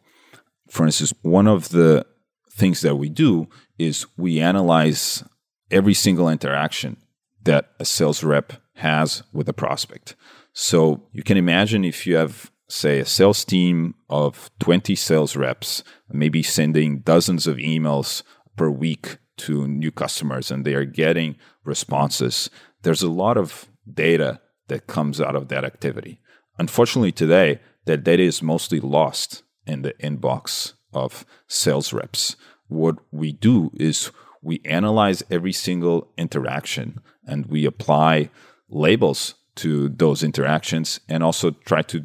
for 0.68 0.86
instance, 0.86 1.12
one 1.22 1.46
of 1.46 1.70
the 1.70 2.06
things 2.50 2.80
that 2.80 2.96
we 2.96 3.08
do 3.08 3.48
is 3.78 4.06
we 4.16 4.40
analyze 4.40 5.24
every 5.70 5.94
single 5.94 6.28
interaction 6.28 6.96
that 7.42 7.70
a 7.78 7.84
sales 7.84 8.24
rep 8.24 8.52
has 8.74 9.22
with 9.32 9.48
a 9.48 9.52
prospect. 9.52 10.14
So 10.52 11.02
you 11.12 11.22
can 11.22 11.36
imagine 11.36 11.84
if 11.84 12.06
you 12.06 12.16
have 12.16 12.50
say 12.68 12.98
a 13.00 13.06
sales 13.06 13.44
team 13.44 13.94
of 14.10 14.50
20 14.60 14.94
sales 14.94 15.36
reps 15.36 15.82
maybe 16.10 16.42
sending 16.42 16.98
dozens 17.00 17.46
of 17.46 17.56
emails 17.56 18.22
per 18.56 18.68
week 18.68 19.18
to 19.36 19.66
new 19.66 19.90
customers 19.90 20.50
and 20.50 20.64
they 20.64 20.74
are 20.74 20.84
getting 20.84 21.36
responses. 21.64 22.50
There's 22.82 23.02
a 23.02 23.10
lot 23.10 23.36
of 23.36 23.68
data 23.92 24.40
that 24.68 24.86
comes 24.86 25.20
out 25.20 25.34
of 25.34 25.48
that 25.48 25.64
activity. 25.64 26.20
Unfortunately 26.58 27.12
today 27.12 27.60
that 27.86 28.04
data 28.04 28.22
is 28.22 28.42
mostly 28.42 28.80
lost 28.80 29.42
in 29.66 29.82
the 29.82 29.94
inbox 29.94 30.74
of 30.92 31.24
sales 31.46 31.92
reps. 31.92 32.36
What 32.66 32.96
we 33.10 33.32
do 33.32 33.70
is 33.74 34.10
we 34.42 34.60
analyze 34.64 35.22
every 35.30 35.52
single 35.52 36.12
interaction 36.18 37.00
and 37.26 37.46
we 37.46 37.64
apply 37.64 38.30
labels 38.68 39.34
to 39.56 39.88
those 39.88 40.22
interactions 40.22 41.00
and 41.08 41.22
also 41.22 41.50
try 41.50 41.82
to 41.82 42.04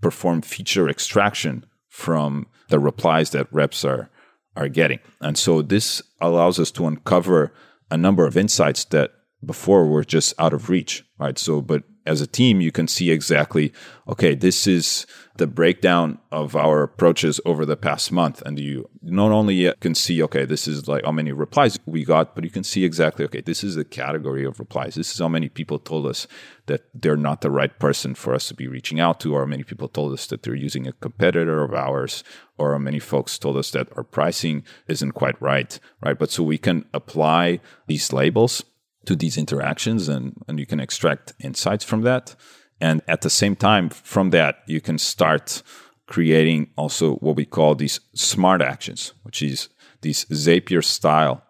perform 0.00 0.42
feature 0.42 0.88
extraction 0.88 1.64
from 1.88 2.46
the 2.68 2.78
replies 2.78 3.30
that 3.30 3.52
reps 3.52 3.84
are 3.84 4.10
are 4.56 4.68
getting. 4.68 4.98
And 5.20 5.38
so 5.38 5.62
this 5.62 6.02
allows 6.20 6.58
us 6.58 6.70
to 6.72 6.86
uncover 6.86 7.52
a 7.90 7.96
number 7.96 8.26
of 8.26 8.36
insights 8.36 8.84
that 8.86 9.12
before 9.44 9.86
were 9.86 10.04
just 10.04 10.34
out 10.38 10.52
of 10.52 10.68
reach, 10.68 11.04
right? 11.18 11.38
So 11.38 11.60
but 11.60 11.84
as 12.06 12.20
a 12.20 12.26
team 12.26 12.60
you 12.60 12.72
can 12.72 12.88
see 12.88 13.10
exactly 13.10 13.72
okay, 14.10 14.34
this 14.34 14.66
is 14.66 15.06
the 15.36 15.46
breakdown 15.46 16.18
of 16.32 16.56
our 16.56 16.82
approaches 16.82 17.40
over 17.46 17.64
the 17.64 17.76
past 17.76 18.10
month. 18.10 18.42
And 18.44 18.58
you 18.58 18.90
not 19.02 19.30
only 19.30 19.72
can 19.80 19.94
see 19.94 20.22
okay 20.24 20.44
this 20.44 20.66
is 20.66 20.88
like 20.88 21.04
how 21.04 21.12
many 21.12 21.32
replies 21.32 21.78
we 21.86 22.04
got 22.04 22.34
but 22.34 22.44
you 22.44 22.50
can 22.50 22.64
see 22.64 22.84
exactly 22.84 23.24
okay 23.24 23.40
this 23.40 23.62
is 23.62 23.76
the 23.76 23.84
category 23.84 24.44
of 24.44 24.58
replies. 24.58 24.96
This 24.96 25.12
is 25.12 25.18
how 25.18 25.28
many 25.28 25.48
people 25.48 25.78
told 25.78 26.06
us 26.06 26.26
that 26.66 26.82
they're 26.94 27.16
not 27.16 27.40
the 27.40 27.50
right 27.50 27.78
person 27.78 28.14
for 28.14 28.34
us 28.34 28.48
to 28.48 28.54
be 28.54 28.66
reaching 28.66 29.00
out 29.00 29.20
to 29.20 29.34
or 29.34 29.46
many 29.46 29.62
people 29.62 29.88
told 29.88 30.12
us 30.12 30.26
that 30.26 30.42
they're 30.42 30.54
using 30.54 30.86
a 30.86 30.92
competitor 30.92 31.62
of 31.62 31.72
ours 31.72 32.24
or 32.58 32.78
many 32.78 32.98
folks 32.98 33.38
told 33.38 33.56
us 33.56 33.70
that 33.70 33.88
our 33.96 34.04
pricing 34.04 34.62
isn't 34.88 35.12
quite 35.12 35.40
right 35.40 35.78
right? 36.02 36.18
But 36.18 36.30
so 36.30 36.42
we 36.42 36.58
can 36.58 36.84
apply 36.92 37.60
these 37.86 38.12
labels 38.12 38.64
to 39.06 39.16
these 39.16 39.38
interactions 39.38 40.08
and, 40.08 40.36
and 40.46 40.58
you 40.58 40.66
can 40.66 40.80
extract 40.80 41.32
insights 41.40 41.84
from 41.84 42.02
that 42.02 42.36
and 42.80 43.02
at 43.06 43.20
the 43.20 43.30
same 43.30 43.56
time, 43.56 43.90
from 43.90 44.30
that, 44.30 44.56
you 44.66 44.80
can 44.80 44.98
start 44.98 45.62
creating 46.06 46.70
also 46.76 47.16
what 47.16 47.36
we 47.36 47.44
call 47.44 47.74
these 47.74 48.00
smart 48.14 48.62
actions, 48.62 49.12
which 49.22 49.42
is 49.42 49.68
these 50.00 50.24
Zapier 50.26 50.82
style 50.82 51.42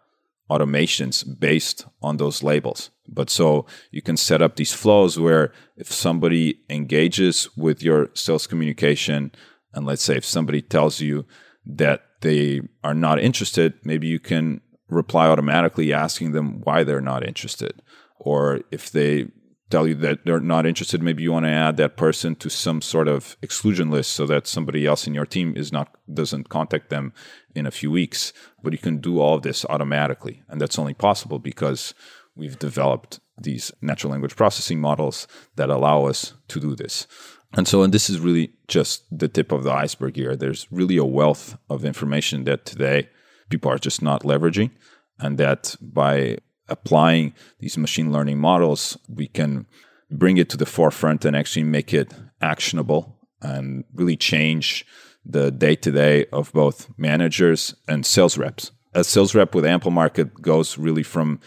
automations 0.51 1.25
based 1.39 1.87
on 2.03 2.17
those 2.17 2.43
labels. 2.43 2.91
But 3.09 3.31
so 3.31 3.67
you 3.93 4.03
can 4.03 4.17
set 4.17 4.43
up 4.43 4.57
these 4.57 4.73
flows 4.73 5.19
where 5.19 5.53
if 5.77 5.93
somebody 5.93 6.61
engages 6.69 7.49
with 7.57 7.83
your 7.83 8.11
sales 8.15 8.47
communication, 8.49 9.33
and 9.73 9.87
let's 9.87 10.03
say 10.03 10.17
if 10.17 10.25
somebody 10.25 10.61
tells 10.61 11.01
you 11.01 11.25
that 11.65 12.03
they 12.21 12.61
are 12.83 12.95
not 12.95 13.21
interested, 13.21 13.75
maybe 13.85 14.09
you 14.09 14.19
can 14.19 14.61
reply 14.91 15.27
automatically 15.29 15.93
asking 15.93 16.33
them 16.33 16.61
why 16.63 16.85
they're 16.85 17.01
not 17.01 17.27
interested. 17.27 17.83
Or 18.19 18.61
if 18.71 18.91
they 18.91 19.29
tell 19.71 19.87
you 19.87 19.95
that 19.95 20.25
they're 20.25 20.41
not 20.41 20.67
interested, 20.67 21.03
maybe 21.03 21.23
you 21.23 21.33
want 21.33 21.47
to 21.47 21.51
add 21.51 21.77
that 21.77 21.97
person 21.97 22.35
to 22.35 22.51
some 22.51 22.83
sort 22.83 23.09
of 23.09 23.37
exclusion 23.41 23.91
list 23.91 24.13
so 24.13 24.27
that 24.27 24.47
somebody 24.47 24.87
else 24.87 25.07
in 25.07 25.15
your 25.15 25.27
team 25.27 25.55
is 25.57 25.73
not 25.73 25.97
doesn't 26.13 26.49
contact 26.49 26.91
them 26.91 27.13
in 27.55 27.67
a 27.67 27.71
few 27.71 27.91
weeks. 27.91 28.33
But 28.63 28.73
you 28.73 28.79
can 28.79 28.99
do 28.99 29.21
all 29.21 29.37
of 29.37 29.43
this 29.43 29.65
automatically. 29.67 30.43
And 30.49 30.61
that's 30.61 30.79
only 30.79 30.95
possible 30.95 31.39
because 31.39 31.95
we've 32.35 32.59
developed 32.59 33.21
these 33.41 33.73
natural 33.81 34.11
language 34.11 34.37
processing 34.37 34.81
models 34.81 35.27
that 35.57 35.71
allow 35.71 36.05
us 36.05 36.35
to 36.49 36.61
do 36.61 36.75
this. 36.75 37.07
And 37.55 37.67
so, 37.67 37.83
and 37.83 37.93
this 37.93 38.09
is 38.09 38.21
really 38.21 38.53
just 38.69 39.05
the 39.11 39.29
tip 39.29 39.51
of 39.51 39.65
the 39.65 39.73
iceberg 39.73 40.17
here. 40.17 40.37
There's 40.37 40.67
really 40.71 40.97
a 40.97 41.05
wealth 41.05 41.57
of 41.69 41.85
information 41.85 42.45
that 42.45 42.65
today 42.65 43.09
people 43.51 43.71
are 43.71 43.79
just 43.79 44.01
not 44.03 44.23
leveraging. 44.23 44.71
And 45.19 45.37
that 45.39 45.77
by 45.81 46.39
applying 46.69 47.35
these 47.59 47.77
machine 47.77 48.11
learning 48.13 48.39
models, 48.39 48.97
we 49.09 49.27
can 49.27 49.67
bring 50.11 50.39
it 50.39 50.49
to 50.51 50.57
the 50.57 50.67
forefront 50.67 51.25
and 51.25 51.37
actually 51.37 51.65
make 51.65 51.93
it 51.93 52.15
actionable 52.41 53.19
and 53.43 53.85
really 53.95 54.17
change 54.17 54.87
the 55.25 55.51
day 55.51 55.77
to 55.77 55.91
day 55.91 56.27
of 56.33 56.53
both 56.53 56.89
managers 56.97 57.75
and 57.87 58.07
sales 58.07 58.39
reps. 58.39 58.71
A 58.95 59.05
sales 59.05 59.35
rep 59.35 59.55
with 59.55 59.65
Amplemarket 59.65 60.41
goes 60.41 60.79
really 60.79 61.03
from 61.03 61.41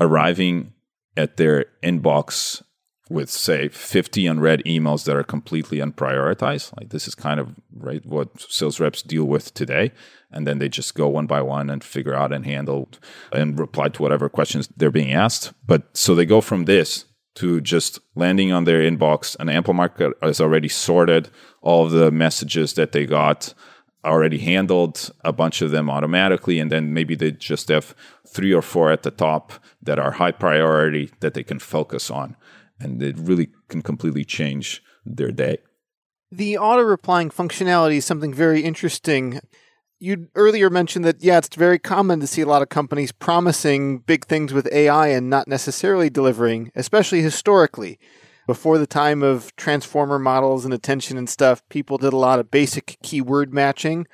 arriving 0.00 0.72
at 1.16 1.36
their 1.36 1.66
inbox 1.82 2.62
with 3.10 3.28
say 3.28 3.68
50 3.68 4.26
unread 4.26 4.62
emails 4.64 5.04
that 5.04 5.16
are 5.16 5.22
completely 5.22 5.78
unprioritized 5.78 6.74
like 6.78 6.88
this 6.88 7.06
is 7.06 7.14
kind 7.14 7.38
of 7.38 7.54
right 7.76 8.04
what 8.06 8.40
sales 8.40 8.80
reps 8.80 9.02
deal 9.02 9.24
with 9.24 9.52
today. 9.54 9.92
And 10.30 10.46
then 10.46 10.58
they 10.58 10.68
just 10.68 10.94
go 10.94 11.08
one 11.08 11.26
by 11.26 11.42
one 11.42 11.70
and 11.70 11.84
figure 11.84 12.14
out 12.14 12.32
and 12.32 12.44
handle 12.44 12.88
and 13.30 13.58
reply 13.58 13.88
to 13.90 14.02
whatever 14.02 14.28
questions 14.28 14.68
they're 14.76 14.90
being 14.90 15.12
asked. 15.12 15.52
But 15.66 15.96
so 15.96 16.14
they 16.14 16.26
go 16.26 16.40
from 16.40 16.64
this 16.64 17.04
to 17.36 17.60
just 17.60 18.00
landing 18.14 18.52
on 18.52 18.64
their 18.64 18.80
inbox. 18.80 19.36
An 19.38 19.46
Amplemarket 19.48 20.12
has 20.22 20.40
already 20.40 20.68
sorted. 20.68 21.30
All 21.62 21.84
of 21.84 21.92
the 21.92 22.10
messages 22.10 22.74
that 22.74 22.92
they 22.92 23.06
got 23.06 23.54
already 24.04 24.38
handled 24.38 25.10
a 25.24 25.32
bunch 25.32 25.62
of 25.62 25.70
them 25.70 25.88
automatically. 25.88 26.58
And 26.58 26.70
then 26.70 26.92
maybe 26.92 27.14
they 27.14 27.30
just 27.30 27.68
have 27.68 27.94
three 28.26 28.52
or 28.52 28.62
four 28.62 28.90
at 28.90 29.02
the 29.02 29.10
top 29.10 29.52
that 29.82 29.98
are 29.98 30.12
high 30.12 30.32
priority 30.32 31.12
that 31.20 31.34
they 31.34 31.42
can 31.42 31.58
focus 31.58 32.10
on 32.10 32.36
and 32.84 33.02
it 33.02 33.16
really 33.18 33.48
can 33.68 33.82
completely 33.82 34.24
change 34.24 34.82
their 35.04 35.32
day. 35.32 35.58
The 36.30 36.58
auto 36.58 36.82
replying 36.82 37.30
functionality 37.30 37.96
is 37.96 38.04
something 38.04 38.34
very 38.34 38.60
interesting. 38.60 39.40
You 39.98 40.28
earlier 40.34 40.68
mentioned 40.68 41.04
that, 41.04 41.22
yeah, 41.22 41.38
it's 41.38 41.56
very 41.56 41.78
common 41.78 42.20
to 42.20 42.26
see 42.26 42.42
a 42.42 42.46
lot 42.46 42.62
of 42.62 42.68
companies 42.68 43.12
promising 43.12 43.98
big 43.98 44.26
things 44.26 44.52
with 44.52 44.68
AI 44.72 45.08
and 45.08 45.30
not 45.30 45.48
necessarily 45.48 46.10
delivering, 46.10 46.70
especially 46.74 47.22
historically. 47.22 47.98
Before 48.46 48.76
the 48.76 48.86
time 48.86 49.22
of 49.22 49.54
transformer 49.56 50.18
models 50.18 50.66
and 50.66 50.74
attention 50.74 51.16
and 51.16 51.30
stuff, 51.30 51.66
people 51.70 51.96
did 51.96 52.12
a 52.12 52.18
lot 52.18 52.40
of 52.40 52.50
basic 52.50 52.98
keyword 53.02 53.54
matching. 53.54 54.06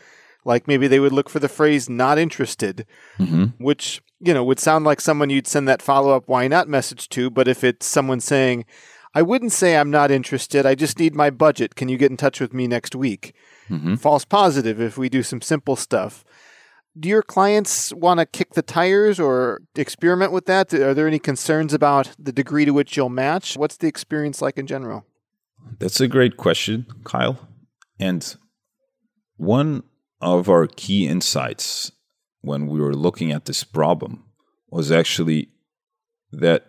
Like 0.44 0.68
maybe 0.68 0.86
they 0.86 1.00
would 1.00 1.12
look 1.12 1.28
for 1.28 1.40
the 1.40 1.48
phrase 1.48 1.88
not 1.88 2.18
interested, 2.18 2.86
mm-hmm. 3.18 3.46
which 3.58 4.02
you 4.20 4.34
know, 4.34 4.44
would 4.44 4.60
sound 4.60 4.84
like 4.84 5.00
someone 5.00 5.30
you'd 5.30 5.46
send 5.46 5.66
that 5.68 5.82
follow 5.82 6.14
up 6.14 6.28
why 6.28 6.46
not 6.46 6.68
message 6.68 7.08
to. 7.10 7.30
But 7.30 7.48
if 7.48 7.64
it's 7.64 7.86
someone 7.86 8.20
saying, 8.20 8.66
I 9.14 9.22
wouldn't 9.22 9.52
say 9.52 9.76
I'm 9.76 9.90
not 9.90 10.10
interested, 10.10 10.66
I 10.66 10.74
just 10.74 10.98
need 10.98 11.14
my 11.14 11.30
budget. 11.30 11.74
Can 11.74 11.88
you 11.88 11.96
get 11.96 12.10
in 12.10 12.16
touch 12.16 12.40
with 12.40 12.52
me 12.52 12.66
next 12.66 12.94
week? 12.94 13.34
Mm-hmm. 13.68 13.96
False 13.96 14.24
positive 14.24 14.80
if 14.80 14.96
we 14.96 15.08
do 15.08 15.22
some 15.22 15.40
simple 15.40 15.74
stuff. 15.74 16.24
Do 16.98 17.08
your 17.08 17.22
clients 17.22 17.92
want 17.94 18.20
to 18.20 18.26
kick 18.26 18.54
the 18.54 18.62
tires 18.62 19.18
or 19.18 19.62
experiment 19.74 20.32
with 20.32 20.46
that? 20.46 20.74
Are 20.74 20.92
there 20.92 21.06
any 21.06 21.18
concerns 21.18 21.72
about 21.72 22.10
the 22.18 22.32
degree 22.32 22.64
to 22.64 22.72
which 22.72 22.96
you'll 22.96 23.08
match? 23.08 23.56
What's 23.56 23.76
the 23.76 23.86
experience 23.86 24.42
like 24.42 24.58
in 24.58 24.66
general? 24.66 25.06
That's 25.78 26.00
a 26.00 26.08
great 26.08 26.36
question, 26.36 26.86
Kyle. 27.04 27.48
And 27.98 28.36
one 29.36 29.84
of 30.20 30.48
our 30.48 30.66
key 30.66 31.06
insights 31.06 31.92
when 32.40 32.66
we 32.66 32.80
were 32.80 32.94
looking 32.94 33.32
at 33.32 33.44
this 33.44 33.64
problem 33.64 34.24
was 34.70 34.90
actually 34.90 35.48
that 36.32 36.66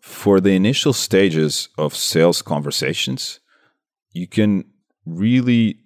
for 0.00 0.40
the 0.40 0.54
initial 0.54 0.92
stages 0.92 1.68
of 1.78 1.94
sales 1.94 2.42
conversations, 2.42 3.40
you 4.10 4.26
can 4.26 4.64
really 5.06 5.78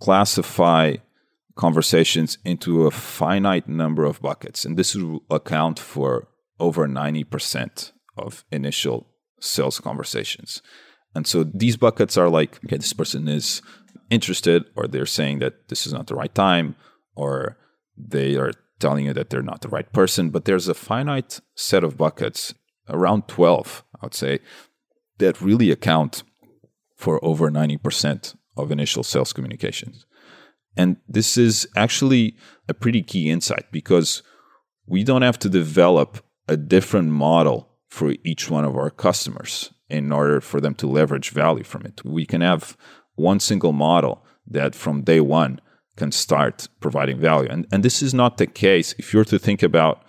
classify 0.00 0.96
conversations 1.56 2.38
into 2.44 2.86
a 2.86 2.90
finite 2.90 3.68
number 3.68 4.04
of 4.04 4.20
buckets. 4.22 4.64
And 4.64 4.76
this 4.76 4.94
will 4.94 5.22
account 5.30 5.78
for 5.78 6.28
over 6.60 6.86
90% 6.86 7.92
of 8.16 8.44
initial 8.50 9.08
sales 9.40 9.80
conversations. 9.80 10.62
And 11.14 11.26
so 11.26 11.44
these 11.44 11.76
buckets 11.76 12.16
are 12.16 12.28
like, 12.28 12.60
okay, 12.64 12.76
this 12.76 12.92
person 12.92 13.26
is 13.28 13.62
interested, 14.10 14.64
or 14.76 14.86
they're 14.86 15.06
saying 15.06 15.40
that 15.40 15.68
this 15.68 15.86
is 15.86 15.92
not 15.92 16.06
the 16.06 16.14
right 16.14 16.34
time, 16.34 16.76
or 17.16 17.56
they 17.98 18.36
are 18.36 18.52
telling 18.78 19.06
you 19.06 19.12
that 19.12 19.30
they're 19.30 19.42
not 19.42 19.60
the 19.60 19.68
right 19.68 19.92
person, 19.92 20.30
but 20.30 20.44
there's 20.44 20.68
a 20.68 20.74
finite 20.74 21.40
set 21.54 21.82
of 21.82 21.96
buckets, 21.96 22.54
around 22.88 23.28
12, 23.28 23.84
I 24.00 24.06
would 24.06 24.14
say, 24.14 24.38
that 25.18 25.40
really 25.40 25.70
account 25.70 26.22
for 26.96 27.22
over 27.24 27.50
90% 27.50 28.36
of 28.56 28.70
initial 28.70 29.02
sales 29.02 29.32
communications. 29.32 30.06
And 30.76 30.96
this 31.08 31.36
is 31.36 31.68
actually 31.76 32.36
a 32.68 32.74
pretty 32.74 33.02
key 33.02 33.30
insight 33.30 33.66
because 33.72 34.22
we 34.86 35.02
don't 35.04 35.22
have 35.22 35.38
to 35.40 35.48
develop 35.48 36.24
a 36.46 36.56
different 36.56 37.10
model 37.10 37.68
for 37.88 38.14
each 38.24 38.48
one 38.48 38.64
of 38.64 38.76
our 38.76 38.90
customers 38.90 39.72
in 39.88 40.12
order 40.12 40.40
for 40.40 40.60
them 40.60 40.74
to 40.76 40.86
leverage 40.86 41.30
value 41.30 41.64
from 41.64 41.84
it. 41.84 42.04
We 42.04 42.26
can 42.26 42.42
have 42.42 42.76
one 43.16 43.40
single 43.40 43.72
model 43.72 44.24
that 44.46 44.74
from 44.74 45.02
day 45.02 45.20
one 45.20 45.60
can 45.98 46.12
start 46.12 46.68
providing 46.80 47.18
value. 47.18 47.48
And, 47.50 47.66
and 47.72 47.82
this 47.84 48.02
is 48.02 48.14
not 48.14 48.38
the 48.38 48.46
case 48.46 48.94
if 48.98 49.12
you're 49.12 49.24
to 49.26 49.38
think 49.38 49.62
about 49.62 50.02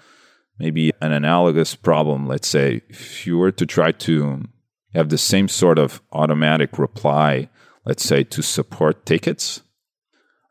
maybe 0.60 0.92
an 1.02 1.12
analogous 1.12 1.76
problem. 1.76 2.28
Let's 2.28 2.48
say 2.48 2.82
if 2.90 3.26
you 3.26 3.38
were 3.38 3.52
to 3.52 3.66
try 3.66 3.92
to 3.92 4.44
have 4.94 5.10
the 5.10 5.18
same 5.18 5.48
sort 5.48 5.80
of 5.80 6.02
automatic 6.12 6.78
reply, 6.78 7.50
let's 7.86 8.04
say 8.04 8.24
to 8.24 8.42
support 8.42 9.06
tickets, 9.06 9.62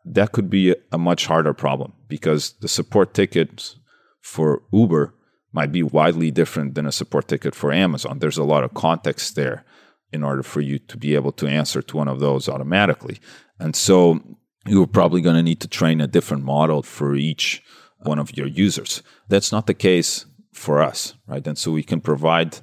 that 0.04 0.32
could 0.32 0.50
be 0.50 0.74
a 0.90 0.98
much 0.98 1.26
harder 1.26 1.54
problem 1.54 1.92
because 2.08 2.52
the 2.60 2.68
support 2.68 3.14
tickets 3.14 3.76
for 4.20 4.62
Uber 4.72 5.14
might 5.52 5.72
be 5.72 5.82
widely 5.82 6.30
different 6.30 6.74
than 6.74 6.86
a 6.86 6.92
support 6.92 7.28
ticket 7.28 7.54
for 7.54 7.72
Amazon. 7.72 8.18
There's 8.18 8.38
a 8.38 8.44
lot 8.44 8.64
of 8.64 8.74
context 8.74 9.36
there 9.36 9.64
in 10.12 10.24
order 10.24 10.42
for 10.42 10.60
you 10.60 10.78
to 10.78 10.96
be 10.96 11.14
able 11.14 11.32
to 11.32 11.46
answer 11.46 11.82
to 11.82 11.96
one 11.96 12.08
of 12.08 12.20
those 12.20 12.48
automatically. 12.48 13.18
And 13.58 13.76
so 13.76 14.20
you're 14.68 14.86
probably 14.86 15.20
going 15.20 15.36
to 15.36 15.42
need 15.42 15.60
to 15.60 15.68
train 15.68 16.00
a 16.00 16.06
different 16.06 16.44
model 16.44 16.82
for 16.82 17.14
each 17.14 17.62
one 18.00 18.18
of 18.18 18.36
your 18.36 18.46
users. 18.46 19.02
That's 19.28 19.52
not 19.52 19.66
the 19.66 19.74
case 19.74 20.26
for 20.52 20.82
us, 20.82 21.14
right? 21.26 21.46
And 21.46 21.56
so 21.56 21.72
we 21.72 21.82
can 21.82 22.00
provide 22.00 22.58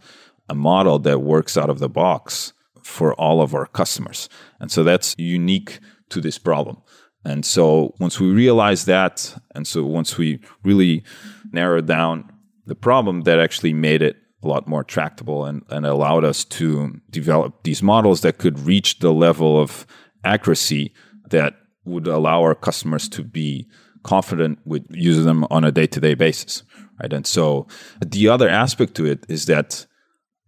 a 0.50 0.56
model 0.56 1.00
that 1.00 1.22
works 1.22 1.58
out 1.58 1.70
of 1.70 1.80
the 1.80 1.89
box 1.89 2.54
for 2.84 3.13
all 3.15 3.41
of 3.41 3.56
our 3.56 3.65
customers. 3.65 4.30
And 4.60 4.72
so 4.72 4.84
that's 4.84 5.15
unique 5.18 5.80
to 6.10 6.22
this 6.22 6.38
problem. 6.38 6.78
And 7.24 7.44
so 7.44 7.96
once 8.00 8.20
we 8.20 8.28
realize 8.28 8.86
that, 8.86 9.36
and 9.56 9.65
so 9.65 9.84
once 9.84 10.18
we 10.18 10.39
really 10.63 11.04
narrowed 11.52 11.88
down 11.88 12.32
the 12.68 12.76
problem, 12.76 13.22
that 13.22 13.39
actually 13.39 13.74
made 13.74 14.04
it 14.04 14.18
a 14.44 14.48
lot 14.48 14.68
more 14.68 14.84
tractable 14.84 15.46
and, 15.46 15.63
and 15.70 15.86
allowed 15.86 16.24
us 16.24 16.46
to 16.46 17.02
develop 17.10 17.63
these 17.63 17.82
models 17.82 18.22
that 18.22 18.38
could 18.38 18.60
reach 18.60 19.00
the 19.00 19.12
level 19.12 19.60
of 19.60 19.88
accuracy 20.24 20.94
that 21.30 21.56
would 21.86 22.08
allow 22.08 22.41
our 22.41 22.56
customers 22.56 23.08
to 23.10 23.24
be 23.24 23.67
confident 24.04 24.60
with 24.65 24.86
using 24.91 25.26
them 25.26 25.45
on 25.50 25.63
a 25.63 25.71
day-to-day 25.71 26.13
basis 26.13 26.63
right? 27.02 27.13
And 27.13 27.26
so 27.26 27.67
the 28.06 28.28
other 28.28 28.50
aspect 28.50 28.95
to 28.95 29.06
it 29.06 29.26
is 29.28 29.45
that 29.45 29.86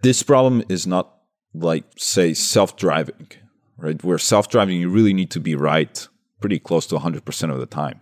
this 0.01 0.23
problem 0.23 0.63
is 0.69 0.85
not 0.85 1.13
like 1.53 1.85
say 1.97 2.33
self-driving 2.33 3.31
right? 3.77 4.03
Where 4.03 4.17
self-driving 4.17 4.79
you 4.79 4.89
really 4.89 5.13
need 5.13 5.31
to 5.31 5.39
be 5.39 5.55
right 5.55 6.07
pretty 6.39 6.59
close 6.59 6.87
to 6.87 6.95
100% 6.95 7.53
of 7.53 7.59
the 7.59 7.65
time 7.65 7.99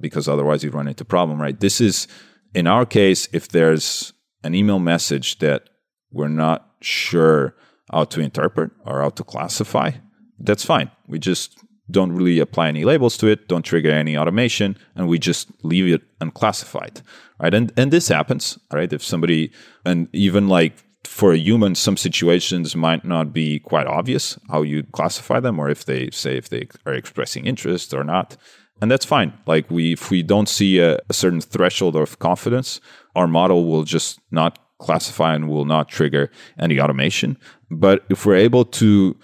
because 0.00 0.28
otherwise 0.28 0.64
you 0.64 0.70
run 0.70 0.88
into 0.88 1.04
problem 1.04 1.40
right? 1.40 1.58
This 1.58 1.80
is 1.80 2.06
in 2.54 2.66
our 2.66 2.86
case 2.86 3.28
if 3.32 3.48
there's 3.48 4.12
an 4.42 4.54
email 4.54 4.78
message 4.78 5.38
that 5.38 5.68
we're 6.10 6.28
not 6.28 6.70
sure 6.80 7.54
how 7.90 8.04
to 8.04 8.20
interpret 8.20 8.70
or 8.86 9.00
how 9.00 9.10
to 9.10 9.24
classify 9.24 9.92
that's 10.38 10.64
fine. 10.64 10.90
We 11.06 11.18
just 11.18 11.63
don't 11.90 12.12
really 12.12 12.38
apply 12.38 12.68
any 12.68 12.84
labels 12.84 13.16
to 13.18 13.26
it, 13.26 13.48
don't 13.48 13.62
trigger 13.62 13.90
any 13.90 14.16
automation, 14.16 14.76
and 14.96 15.08
we 15.08 15.18
just 15.18 15.48
leave 15.62 15.92
it 15.92 16.02
unclassified, 16.20 17.02
right? 17.38 17.54
And 17.54 17.72
and 17.76 17.92
this 17.92 18.08
happens, 18.08 18.58
right? 18.72 18.92
If 18.92 19.02
somebody 19.02 19.50
and 19.84 20.08
even 20.12 20.48
like 20.48 20.74
for 21.04 21.32
a 21.32 21.38
human, 21.38 21.74
some 21.74 21.96
situations 21.96 22.74
might 22.74 23.04
not 23.04 23.32
be 23.32 23.58
quite 23.58 23.86
obvious 23.86 24.38
how 24.50 24.62
you 24.62 24.82
classify 24.92 25.40
them, 25.40 25.58
or 25.58 25.68
if 25.68 25.84
they 25.84 26.10
say 26.10 26.36
if 26.36 26.48
they 26.48 26.68
are 26.86 26.94
expressing 26.94 27.46
interest 27.46 27.92
or 27.92 28.04
not, 28.04 28.36
and 28.80 28.90
that's 28.90 29.04
fine. 29.04 29.32
Like 29.46 29.70
we, 29.70 29.92
if 29.92 30.10
we 30.10 30.22
don't 30.22 30.48
see 30.48 30.78
a, 30.78 30.98
a 31.08 31.12
certain 31.12 31.40
threshold 31.40 31.96
of 31.96 32.18
confidence, 32.18 32.80
our 33.14 33.26
model 33.26 33.66
will 33.66 33.84
just 33.84 34.18
not 34.30 34.58
classify 34.78 35.34
and 35.34 35.48
will 35.48 35.64
not 35.64 35.88
trigger 35.88 36.30
any 36.58 36.80
automation. 36.80 37.38
But 37.70 38.04
if 38.10 38.26
we're 38.26 38.36
able 38.36 38.64
to 38.64 39.16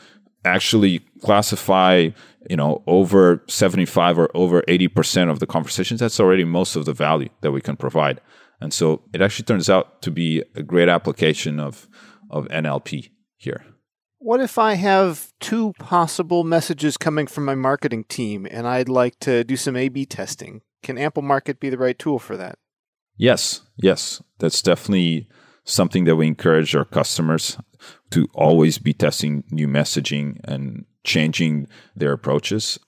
actually 0.45 1.01
classify 1.21 2.09
you 2.49 2.57
know 2.57 2.83
over 2.87 3.43
75 3.49 4.19
or 4.19 4.31
over 4.35 4.63
80% 4.63 5.31
of 5.31 5.41
the 5.41 5.47
conversations 5.47 6.01
that's 6.01 6.21
already 6.21 6.45
most 6.45 6.77
of 6.77 6.85
the 6.85 6.93
value 6.93 7.29
that 7.43 7.53
we 7.53 7.61
can 7.61 7.77
provide. 7.77 8.21
And 8.61 8.73
so 8.73 9.03
it 9.13 9.23
actually 9.23 9.47
turns 9.47 9.71
out 9.71 10.03
to 10.03 10.11
be 10.11 10.43
a 10.55 10.63
great 10.63 10.89
application 10.89 11.61
of 11.61 11.89
of 12.31 12.47
nlp 12.49 13.11
here. 13.37 13.65
What 14.19 14.41
if 14.41 14.59
i 14.59 14.75
have 14.75 15.33
two 15.41 15.73
possible 15.79 16.45
messages 16.45 16.97
coming 16.97 17.27
from 17.27 17.45
my 17.45 17.55
marketing 17.55 18.05
team 18.05 18.47
and 18.51 18.67
i'd 18.67 18.89
like 18.89 19.19
to 19.21 19.45
do 19.45 19.57
some 19.57 19.77
a 19.77 19.89
b 19.89 20.07
testing? 20.07 20.63
Can 20.83 20.97
Amplemarket 20.97 21.61
be 21.61 21.69
the 21.69 21.79
right 21.79 21.99
tool 21.99 22.19
for 22.19 22.37
that? 22.37 22.59
Yes 23.17 23.63
yes. 23.77 24.23
That's 24.39 24.63
definitely 24.63 25.29
something 25.65 26.05
that 26.05 26.17
we 26.17 26.27
encourage 26.27 26.75
our 26.75 26.85
customers 26.85 27.59
to 28.11 28.27
always 28.35 28.79
be 28.79 28.93
testing 28.93 29.45
new 29.51 29.69
messaging 29.69 30.41
and 30.45 30.85
changing 31.05 31.67
their 31.97 32.13
approaches. 32.13 32.79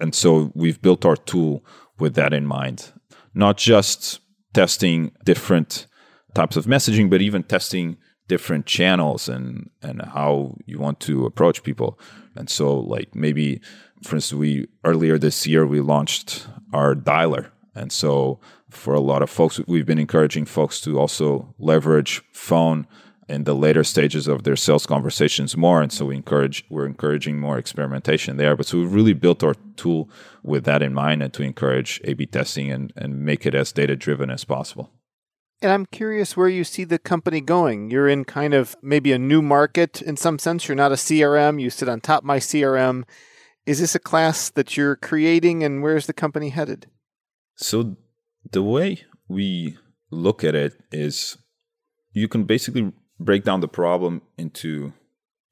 And 0.00 0.14
so 0.14 0.52
we've 0.54 0.80
built 0.80 1.04
our 1.04 1.16
tool 1.16 1.64
with 1.98 2.14
that 2.14 2.32
in 2.32 2.46
mind, 2.46 2.92
not 3.34 3.56
just 3.56 4.20
testing 4.52 5.12
different 5.24 5.86
types 6.34 6.56
of 6.56 6.66
messaging, 6.66 7.08
but 7.08 7.22
even 7.22 7.42
testing 7.42 7.96
different 8.28 8.66
channels 8.66 9.28
and 9.28 9.70
and 9.82 10.02
how 10.02 10.56
you 10.66 10.78
want 10.78 11.00
to 11.00 11.24
approach 11.24 11.62
people. 11.62 11.98
And 12.34 12.50
so 12.50 12.78
like 12.78 13.14
maybe 13.14 13.60
for 14.02 14.16
instance 14.16 14.38
we 14.38 14.66
earlier 14.84 15.18
this 15.18 15.46
year 15.46 15.66
we 15.66 15.80
launched 15.80 16.46
our 16.72 16.94
dialer. 16.94 17.50
And 17.74 17.92
so 17.92 18.40
for 18.70 18.94
a 18.94 19.00
lot 19.00 19.22
of 19.22 19.30
folks 19.30 19.60
we've 19.66 19.86
been 19.86 19.98
encouraging 19.98 20.46
folks 20.46 20.80
to 20.82 20.98
also 20.98 21.54
leverage 21.58 22.22
phone 22.32 22.86
in 23.28 23.44
the 23.44 23.54
later 23.54 23.82
stages 23.82 24.28
of 24.28 24.44
their 24.44 24.56
sales 24.56 24.86
conversations 24.86 25.56
more 25.56 25.82
and 25.82 25.92
so 25.92 26.06
we 26.06 26.16
encourage 26.16 26.64
we're 26.70 26.86
encouraging 26.86 27.38
more 27.38 27.58
experimentation 27.58 28.36
there. 28.36 28.56
But 28.56 28.66
so 28.66 28.78
we've 28.78 28.92
really 28.92 29.14
built 29.14 29.42
our 29.42 29.54
tool 29.76 30.08
with 30.42 30.64
that 30.64 30.82
in 30.82 30.94
mind 30.94 31.22
and 31.22 31.32
to 31.34 31.42
encourage 31.42 32.00
a 32.04 32.14
b 32.14 32.26
testing 32.26 32.70
and, 32.70 32.92
and 32.96 33.24
make 33.24 33.46
it 33.46 33.54
as 33.54 33.72
data 33.72 33.96
driven 33.96 34.30
as 34.30 34.44
possible. 34.44 34.90
And 35.62 35.72
i'm 35.72 35.86
curious 35.86 36.36
where 36.36 36.48
you 36.48 36.64
see 36.64 36.84
the 36.84 36.98
company 36.98 37.40
going. 37.40 37.90
You're 37.90 38.08
in 38.08 38.24
kind 38.24 38.54
of 38.54 38.76
maybe 38.82 39.12
a 39.12 39.18
new 39.18 39.42
market 39.42 40.02
in 40.02 40.16
some 40.16 40.38
sense. 40.38 40.68
You're 40.68 40.76
not 40.76 40.92
a 40.92 40.96
crm 40.96 41.60
you 41.60 41.70
sit 41.70 41.88
on 41.88 42.00
top 42.00 42.22
my 42.24 42.38
crm 42.38 43.04
is 43.66 43.80
this 43.80 43.96
a 43.96 43.98
class 43.98 44.48
that 44.50 44.76
you're 44.76 44.94
creating 44.94 45.64
and 45.64 45.82
where's 45.82 46.06
the 46.06 46.12
company 46.12 46.50
headed? 46.50 46.86
So 47.56 47.96
the 48.52 48.62
way 48.62 49.02
we 49.28 49.76
look 50.10 50.44
at 50.44 50.54
it 50.54 50.74
is 50.92 51.36
you 52.12 52.28
can 52.28 52.44
basically 52.44 52.92
break 53.18 53.44
down 53.44 53.60
the 53.60 53.68
problem 53.68 54.22
into 54.36 54.92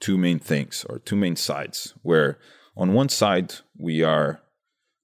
two 0.01 0.19
main 0.19 0.39
things 0.39 0.85
or 0.89 0.99
two 0.99 1.17
main 1.17 1.37
sides 1.37 1.95
where 2.03 2.39
on 2.77 2.93
one 2.93 3.09
side 3.09 3.55
we 3.79 4.03
are 4.03 4.43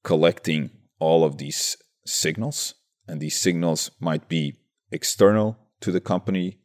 collecting 0.02 0.70
all 0.98 1.24
of 1.24 1.38
these 1.38 1.76
signals 2.04 2.74
and 3.06 3.20
these 3.20 3.40
signals 3.40 3.90
might 4.00 4.28
be 4.28 4.56
external 4.90 5.58
to 5.80 5.90
the 5.90 6.00
company. 6.00 6.58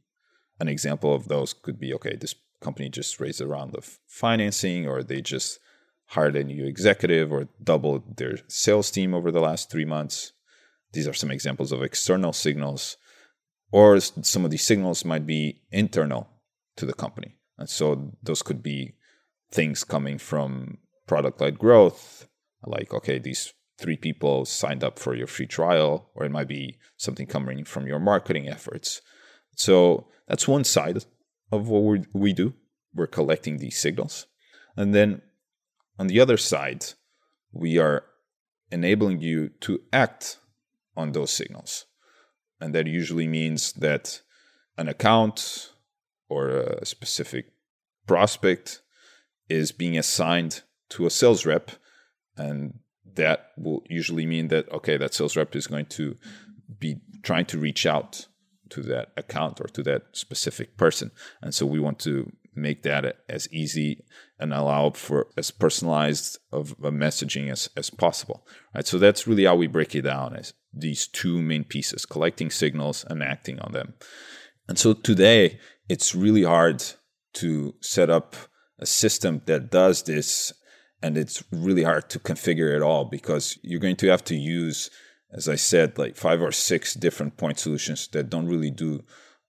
An 0.59 0.67
example 0.67 1.13
of 1.13 1.27
those 1.27 1.53
could 1.53 1.79
be 1.79 1.93
okay 1.93 2.15
this 2.15 2.35
company 2.61 2.89
just 2.89 3.19
raised 3.19 3.41
a 3.41 3.47
round 3.47 3.75
of 3.75 3.99
financing 4.07 4.87
or 4.87 5.03
they 5.03 5.21
just 5.21 5.59
hired 6.07 6.35
a 6.35 6.43
new 6.43 6.65
executive 6.65 7.31
or 7.31 7.47
doubled 7.63 8.17
their 8.17 8.37
sales 8.47 8.91
team 8.91 9.13
over 9.13 9.31
the 9.31 9.39
last 9.39 9.71
3 9.71 9.85
months. 9.85 10.33
These 10.93 11.07
are 11.07 11.13
some 11.13 11.31
examples 11.31 11.71
of 11.71 11.83
external 11.83 12.33
signals 12.33 12.97
or 13.71 13.99
some 13.99 14.45
of 14.45 14.51
these 14.51 14.63
signals 14.63 15.05
might 15.05 15.25
be 15.25 15.61
internal 15.71 16.29
to 16.77 16.85
the 16.85 16.93
company. 16.93 17.35
And 17.57 17.69
so 17.69 18.11
those 18.21 18.41
could 18.41 18.61
be 18.61 18.95
things 19.51 19.83
coming 19.83 20.17
from 20.17 20.77
product 21.07 21.39
led 21.41 21.57
growth, 21.57 22.27
like, 22.65 22.93
okay, 22.93 23.19
these 23.19 23.53
three 23.77 23.97
people 23.97 24.45
signed 24.45 24.83
up 24.83 24.97
for 24.99 25.15
your 25.15 25.27
free 25.27 25.47
trial, 25.47 26.09
or 26.15 26.25
it 26.25 26.31
might 26.31 26.47
be 26.47 26.77
something 26.97 27.27
coming 27.27 27.65
from 27.65 27.87
your 27.87 27.99
marketing 27.99 28.47
efforts. 28.49 29.01
So 29.55 30.07
that's 30.27 30.47
one 30.47 30.63
side 30.63 31.05
of 31.51 31.69
what 31.69 31.83
we 31.83 32.05
we 32.13 32.33
do. 32.33 32.53
We're 32.93 33.07
collecting 33.07 33.57
these 33.57 33.79
signals. 33.79 34.27
And 34.77 34.93
then 34.93 35.21
on 35.99 36.07
the 36.07 36.19
other 36.19 36.37
side, 36.37 36.85
we 37.51 37.77
are 37.77 38.03
enabling 38.71 39.21
you 39.21 39.49
to 39.61 39.81
act 39.93 40.37
on 40.97 41.11
those 41.11 41.31
signals. 41.31 41.85
And 42.59 42.73
that 42.73 42.87
usually 42.87 43.27
means 43.27 43.73
that 43.73 44.21
an 44.77 44.87
account 44.87 45.71
or 46.29 46.49
a 46.49 46.85
specific 46.85 47.51
prospect 48.07 48.81
is 49.49 49.71
being 49.71 49.97
assigned 49.97 50.63
to 50.89 51.05
a 51.05 51.09
sales 51.09 51.45
rep. 51.45 51.71
And 52.37 52.79
that 53.15 53.51
will 53.57 53.83
usually 53.89 54.25
mean 54.25 54.49
that, 54.49 54.71
okay, 54.71 54.97
that 54.97 55.13
sales 55.13 55.35
rep 55.35 55.55
is 55.55 55.67
going 55.67 55.85
to 55.87 56.15
be 56.79 57.01
trying 57.23 57.45
to 57.45 57.57
reach 57.57 57.85
out 57.85 58.27
to 58.69 58.81
that 58.81 59.11
account 59.15 59.61
or 59.61 59.67
to 59.67 59.83
that 59.83 60.03
specific 60.13 60.77
person. 60.77 61.11
And 61.41 61.53
so 61.53 61.65
we 61.65 61.79
want 61.79 61.99
to 61.99 62.31
make 62.55 62.83
that 62.83 63.17
as 63.27 63.51
easy 63.51 64.03
and 64.39 64.53
allow 64.53 64.91
for 64.91 65.27
as 65.37 65.51
personalized 65.51 66.37
of 66.51 66.71
a 66.83 66.91
messaging 66.91 67.51
as, 67.51 67.69
as 67.75 67.89
possible. 67.89 68.45
Right. 68.73 68.85
So 68.85 68.97
that's 68.97 69.27
really 69.27 69.45
how 69.45 69.55
we 69.55 69.67
break 69.67 69.95
it 69.95 70.03
down 70.03 70.35
as 70.35 70.53
these 70.73 71.07
two 71.07 71.41
main 71.41 71.63
pieces, 71.63 72.05
collecting 72.05 72.49
signals 72.49 73.05
and 73.09 73.23
acting 73.23 73.59
on 73.59 73.71
them. 73.71 73.93
And 74.67 74.77
so 74.77 74.93
today 74.93 75.59
it's 75.87 76.15
really 76.15 76.43
hard 76.43 76.83
to 77.35 77.75
set 77.81 78.09
up 78.09 78.35
a 78.79 78.85
system 78.85 79.41
that 79.45 79.71
does 79.71 80.03
this 80.03 80.53
and 81.01 81.17
it's 81.17 81.43
really 81.51 81.83
hard 81.83 82.09
to 82.09 82.19
configure 82.19 82.75
it 82.75 82.81
all 82.81 83.05
because 83.05 83.59
you're 83.61 83.79
going 83.79 83.95
to 83.95 84.07
have 84.07 84.23
to 84.23 84.35
use 84.35 84.89
as 85.31 85.47
i 85.47 85.55
said 85.55 85.97
like 85.97 86.15
five 86.15 86.41
or 86.41 86.51
six 86.51 86.93
different 86.93 87.37
point 87.37 87.59
solutions 87.59 88.07
that 88.09 88.29
don't 88.29 88.47
really 88.47 88.71
do 88.71 89.03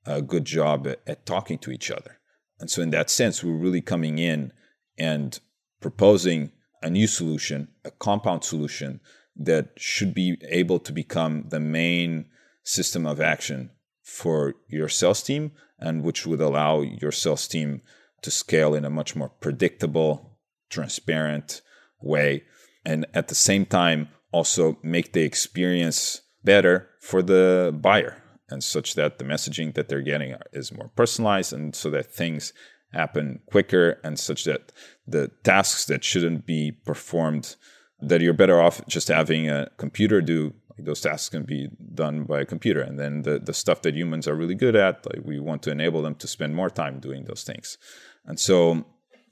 a 0.04 0.22
good 0.22 0.44
job 0.44 0.86
at, 0.86 1.00
at 1.06 1.26
talking 1.26 1.58
to 1.58 1.70
each 1.70 1.90
other 1.90 2.15
and 2.58 2.70
so, 2.70 2.82
in 2.82 2.90
that 2.90 3.10
sense, 3.10 3.44
we're 3.44 3.52
really 3.52 3.82
coming 3.82 4.18
in 4.18 4.52
and 4.98 5.38
proposing 5.80 6.52
a 6.82 6.90
new 6.90 7.06
solution, 7.06 7.68
a 7.84 7.90
compound 7.90 8.44
solution 8.44 9.00
that 9.36 9.70
should 9.76 10.14
be 10.14 10.38
able 10.48 10.78
to 10.78 10.92
become 10.92 11.46
the 11.48 11.60
main 11.60 12.26
system 12.62 13.06
of 13.06 13.20
action 13.20 13.70
for 14.02 14.54
your 14.68 14.88
sales 14.88 15.22
team 15.22 15.52
and 15.78 16.02
which 16.02 16.26
would 16.26 16.40
allow 16.40 16.80
your 16.80 17.12
sales 17.12 17.46
team 17.46 17.82
to 18.22 18.30
scale 18.30 18.74
in 18.74 18.84
a 18.84 18.90
much 18.90 19.14
more 19.14 19.28
predictable, 19.28 20.38
transparent 20.70 21.60
way. 22.00 22.42
And 22.84 23.04
at 23.12 23.28
the 23.28 23.34
same 23.34 23.66
time, 23.66 24.08
also 24.32 24.78
make 24.82 25.12
the 25.12 25.22
experience 25.22 26.22
better 26.42 26.88
for 27.00 27.20
the 27.20 27.76
buyer 27.78 28.22
and 28.48 28.62
such 28.62 28.94
that 28.94 29.18
the 29.18 29.24
messaging 29.24 29.74
that 29.74 29.88
they're 29.88 30.00
getting 30.00 30.36
is 30.52 30.72
more 30.72 30.90
personalized 30.94 31.52
and 31.52 31.74
so 31.74 31.90
that 31.90 32.06
things 32.12 32.52
happen 32.92 33.40
quicker 33.46 33.98
and 34.04 34.18
such 34.18 34.44
that 34.44 34.72
the 35.06 35.28
tasks 35.42 35.86
that 35.86 36.04
shouldn't 36.04 36.46
be 36.46 36.70
performed 36.70 37.56
that 38.00 38.20
you're 38.20 38.32
better 38.32 38.60
off 38.60 38.86
just 38.86 39.08
having 39.08 39.48
a 39.48 39.68
computer 39.76 40.20
do 40.20 40.54
those 40.78 41.00
tasks 41.00 41.28
can 41.28 41.44
be 41.44 41.70
done 41.94 42.24
by 42.24 42.40
a 42.40 42.44
computer. 42.44 42.80
And 42.82 42.98
then 42.98 43.22
the, 43.22 43.38
the 43.38 43.54
stuff 43.54 43.82
that 43.82 43.94
humans 43.94 44.28
are 44.28 44.34
really 44.34 44.54
good 44.54 44.76
at 44.76 45.06
like 45.06 45.24
we 45.24 45.40
want 45.40 45.62
to 45.62 45.70
enable 45.70 46.02
them 46.02 46.14
to 46.16 46.26
spend 46.26 46.54
more 46.54 46.70
time 46.70 47.00
doing 47.00 47.24
those 47.24 47.44
things. 47.44 47.78
And 48.26 48.38
so 48.38 48.84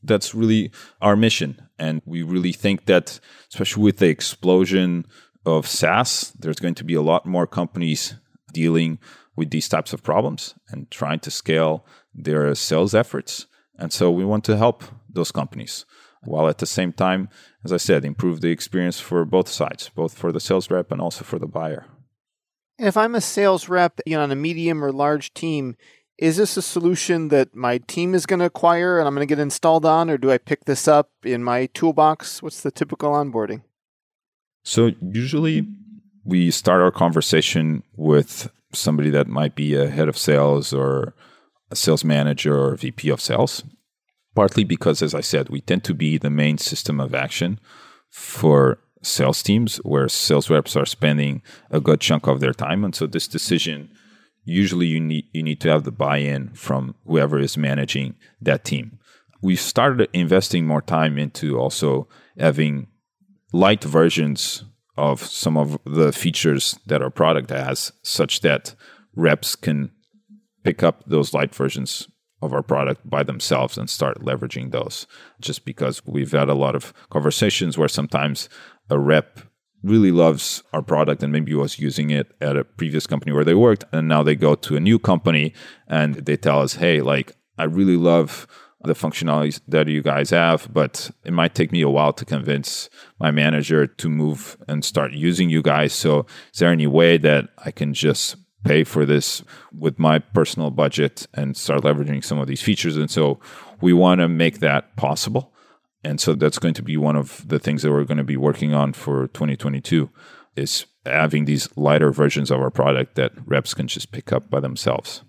that's 0.03 0.35
really 0.35 0.71
our 1.03 1.17
mission. 1.17 1.69
And 1.79 2.01
we 2.07 2.23
really 2.23 2.53
think 2.53 2.87
that 2.87 3.21
especially 3.51 3.83
with 3.83 3.99
the 3.99 4.09
explosion 4.09 5.07
of 5.45 5.67
SaaS 5.67 6.33
there's 6.39 6.61
going 6.61 6.75
to 6.77 6.85
be 6.85 6.95
a 6.95 7.03
lot 7.03 7.27
more 7.27 7.47
companies 7.47 8.15
dealing 8.55 8.99
with 9.37 9.51
these 9.51 9.69
types 9.69 9.93
of 9.93 10.03
problems 10.03 10.55
and 10.71 10.91
trying 10.91 11.21
to 11.21 11.31
scale 11.31 11.85
their 12.15 12.55
sales 12.55 12.95
efforts. 12.95 13.47
And 13.79 13.93
so 13.93 14.11
we 14.11 14.25
want 14.25 14.45
to 14.45 14.57
help 14.57 14.85
those 15.09 15.33
companies 15.33 15.85
while 16.27 16.49
at 16.49 16.59
the 16.59 16.67
same 16.67 16.93
time, 16.93 17.29
as 17.65 17.73
I 17.73 17.77
said, 17.77 18.05
improve 18.05 18.41
the 18.41 18.51
experience 18.51 19.01
for 19.01 19.25
both 19.25 19.49
sides, 19.49 19.91
both 19.95 20.17
for 20.17 20.33
the 20.33 20.41
sales 20.41 20.71
rep 20.71 20.91
and 20.91 21.01
also 21.01 21.25
for 21.25 21.39
the 21.39 21.47
buyer. 21.47 21.87
If 22.79 22.97
I'm 22.97 23.15
a 23.15 23.21
sales 23.21 23.69
rep 23.69 24.01
you 24.07 24.17
know, 24.17 24.23
on 24.23 24.33
a 24.33 24.37
medium 24.37 24.83
or 24.83 24.93
large 24.93 25.33
team, 25.35 25.77
is 26.19 26.37
this 26.37 26.57
a 26.57 26.63
solution 26.63 27.29
that 27.29 27.55
my 27.55 27.79
team 27.79 28.15
is 28.15 28.27
going 28.27 28.41
to 28.41 28.47
acquire 28.47 28.99
and 28.99 29.07
I'm 29.07 29.15
going 29.15 29.27
to 29.27 29.33
get 29.33 29.43
installed 29.43 29.85
on, 29.85 30.11
or 30.11 30.19
do 30.19 30.31
I 30.31 30.39
pick 30.39 30.65
this 30.65 30.87
up 30.89 31.11
in 31.25 31.43
my 31.43 31.67
toolbox? 31.67 32.43
What's 32.43 32.63
the 32.63 32.71
typical 32.71 33.11
onboarding? 33.11 33.63
So, 34.63 34.93
usually 35.03 35.69
we 36.25 36.51
start 36.51 36.83
our 36.83 36.91
conversation 36.91 37.83
with 37.97 38.51
somebody 38.73 39.11
that 39.11 39.29
might 39.29 39.55
be 39.55 39.75
a 39.75 39.89
head 39.89 40.09
of 40.09 40.19
sales 40.19 40.73
or 40.73 41.15
a 41.71 41.77
sales 41.77 42.05
manager 42.05 42.57
or 42.57 42.77
VP 42.77 43.09
of 43.11 43.21
sales, 43.21 43.63
partly 44.35 44.65
because, 44.65 45.03
as 45.03 45.15
I 45.15 45.21
said, 45.21 45.49
we 45.49 45.61
tend 45.61 45.85
to 45.85 45.95
be 45.95 46.19
the 46.19 46.31
main 46.31 46.59
system 46.59 47.01
of 47.01 47.15
action 47.15 47.61
for 48.11 48.79
sales 49.03 49.43
teams 49.43 49.77
where 49.79 50.09
sales 50.09 50.49
reps 50.49 50.77
are 50.77 50.87
spending 50.87 51.43
a 51.71 51.81
good 51.81 52.01
chunk 52.01 52.27
of 52.27 52.41
their 52.41 52.55
time. 52.55 52.85
And 52.85 52.95
so, 52.95 53.07
this 53.07 53.29
decision 53.29 53.91
usually 54.45 54.87
you 54.87 55.01
need 55.01 55.27
you 55.33 55.43
need 55.43 55.61
to 55.61 55.71
have 55.71 55.85
the 55.85 55.93
buy-in 55.93 56.51
from 56.51 56.95
whoever 57.07 57.39
is 57.39 57.57
managing 57.57 58.15
that 58.41 58.65
team. 58.65 58.99
We 59.43 59.57
started 59.57 60.09
investing 60.13 60.67
more 60.67 60.83
time 60.83 61.19
into 61.19 61.59
also 61.59 62.09
having 62.39 62.89
light 63.53 63.85
versions 63.85 64.65
of 64.97 65.21
some 65.23 65.57
of 65.57 65.79
the 65.85 66.13
features 66.13 66.79
that 66.87 67.03
our 67.03 67.11
product 67.11 67.51
has, 67.51 67.93
such 68.03 68.41
that 68.41 68.75
reps 69.15 69.57
can 69.57 69.91
pick 70.63 70.83
up 70.83 71.05
those 71.07 71.35
light 71.35 71.55
versions 71.55 72.09
of 72.43 72.53
our 72.53 72.63
product 72.63 73.09
by 73.09 73.23
themselves 73.23 73.79
and 73.79 73.89
start 73.89 74.23
leveraging 74.23 74.71
those. 74.71 75.07
Just 75.41 75.65
because 75.65 76.05
we've 76.07 76.33
had 76.33 76.49
a 76.49 76.55
lot 76.55 76.75
of 76.75 76.93
conversations 77.11 77.79
where 77.79 77.89
sometimes 77.89 78.49
a 78.91 78.99
rep 78.99 79.41
really 79.83 80.11
loves 80.11 80.63
our 80.73 80.83
product 80.83 81.23
and 81.23 81.33
maybe 81.33 81.55
was 81.55 81.79
using 81.79 82.11
it 82.11 82.33
at 82.41 82.57
a 82.57 82.65
previous 82.65 83.07
company 83.07 83.33
where 83.33 83.45
they 83.45 83.55
worked 83.55 83.85
and 83.93 84.09
now 84.09 84.23
they 84.23 84.35
go 84.35 84.55
to 84.55 84.77
a 84.77 84.81
new 84.81 84.99
company 84.99 85.53
and 85.87 86.15
they 86.15 86.39
tell 86.39 86.61
us 86.61 86.77
hey 86.77 87.03
like 87.03 87.37
i 87.59 87.65
really 87.65 87.97
love 87.97 88.47
the 88.85 88.95
functionalities 88.95 89.61
that 89.67 89.89
you 89.89 90.03
guys 90.03 90.31
have 90.31 90.69
but 90.73 91.11
it 91.25 91.33
might 91.33 91.55
take 91.55 91.73
me 91.73 91.83
a 91.83 91.89
while 91.89 92.13
to 92.13 92.25
convince 92.25 92.89
my 93.19 93.31
manager 93.31 93.87
to 93.87 94.09
move 94.09 94.57
and 94.69 94.85
start 94.85 95.13
using 95.13 95.49
you 95.51 95.63
guys. 95.63 95.93
So 95.93 96.27
is 96.53 96.59
there 96.59 96.71
any 96.71 96.87
way 96.87 97.17
that 97.19 97.49
i 97.65 97.71
can 97.71 97.95
just 97.95 98.37
pay 98.65 98.83
for 98.85 99.05
this 99.05 99.43
with 99.79 99.99
my 99.99 100.19
personal 100.19 100.71
budget 100.71 101.27
and 101.35 101.57
start 101.57 101.83
leveraging 101.83 102.25
some 102.25 102.39
of 102.39 102.47
these 102.47 102.63
features? 102.63 102.97
And 102.97 103.11
so 103.11 103.41
we 103.81 103.93
want 103.93 104.21
to 104.21 104.29
make 104.29 104.61
that 104.61 104.97
possible. 104.97 105.53
And 106.03 106.21
so 106.21 106.35
that's 106.35 106.59
going 106.59 106.75
to 106.75 106.83
be 106.83 106.97
one 106.97 107.17
of 107.17 107.47
the 107.49 107.59
things 107.59 107.83
that 107.83 107.91
we're 107.91 108.05
going 108.05 108.19
to 108.19 108.25
be 108.25 108.37
working 108.37 108.75
on 108.75 108.93
for 108.93 109.29
2022 109.29 110.11
is 110.57 110.87
having 111.07 111.45
these 111.45 111.69
lighter 111.77 112.11
versions 112.11 112.51
of 112.51 112.61
our 112.61 112.71
product 112.71 113.17
that 113.17 113.33
reps 113.47 113.75
can 113.75 113.89
just 113.89 114.13
pick 114.13 114.33
up 114.33 114.51
by 114.51 114.61
themselves. 114.61 115.23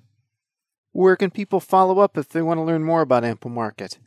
Where 0.96 1.18
can 1.18 1.30
people 1.30 1.60
follow 1.60 2.00
up 2.00 2.18
if 2.18 2.30
they 2.30 2.42
want 2.42 2.58
to 2.58 2.64
learn 2.64 2.86
more 2.86 3.02
about 3.02 3.24
Amplemarket? 3.24 3.98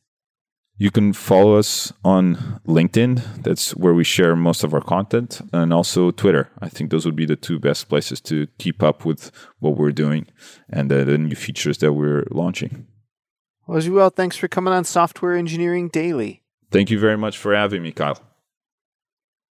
You 0.79 0.91
can 0.91 1.13
follow 1.13 1.57
us 1.57 1.93
on 2.03 2.63
LinkedIn. 2.67 3.43
That's 3.43 3.77
where 3.77 3.93
we 3.93 4.05
share 4.05 4.35
most 4.35 4.65
of 4.65 4.73
our 4.73 4.81
content, 4.81 5.43
and 5.53 5.71
also 5.75 6.11
Twitter. 6.11 6.49
I 6.63 6.71
think 6.71 6.91
those 6.91 7.05
would 7.05 7.15
be 7.15 7.27
the 7.27 7.37
two 7.37 7.59
best 7.59 7.91
places 7.91 8.23
to 8.23 8.47
keep 8.57 8.83
up 8.83 9.05
with 9.05 9.31
what 9.59 9.77
we're 9.77 9.93
doing 9.93 10.29
and 10.71 10.91
the, 10.91 11.05
the 11.05 11.19
new 11.19 11.35
features 11.35 11.77
that 11.79 11.93
we're 11.93 12.25
launching. 12.31 12.87
Well, 13.67 13.77
as 13.77 13.85
you 13.85 13.93
well, 13.93 14.09
thanks 14.09 14.39
for 14.39 14.49
coming 14.49 14.73
on 14.73 14.85
Software 14.85 15.37
Engineering 15.37 15.89
Daily. 15.89 16.43
Thank 16.71 16.91
you 16.91 16.99
very 16.99 17.19
much 17.19 17.37
for 17.37 17.55
having 17.55 17.83
me, 17.83 17.93
Kyle. 17.93 18.19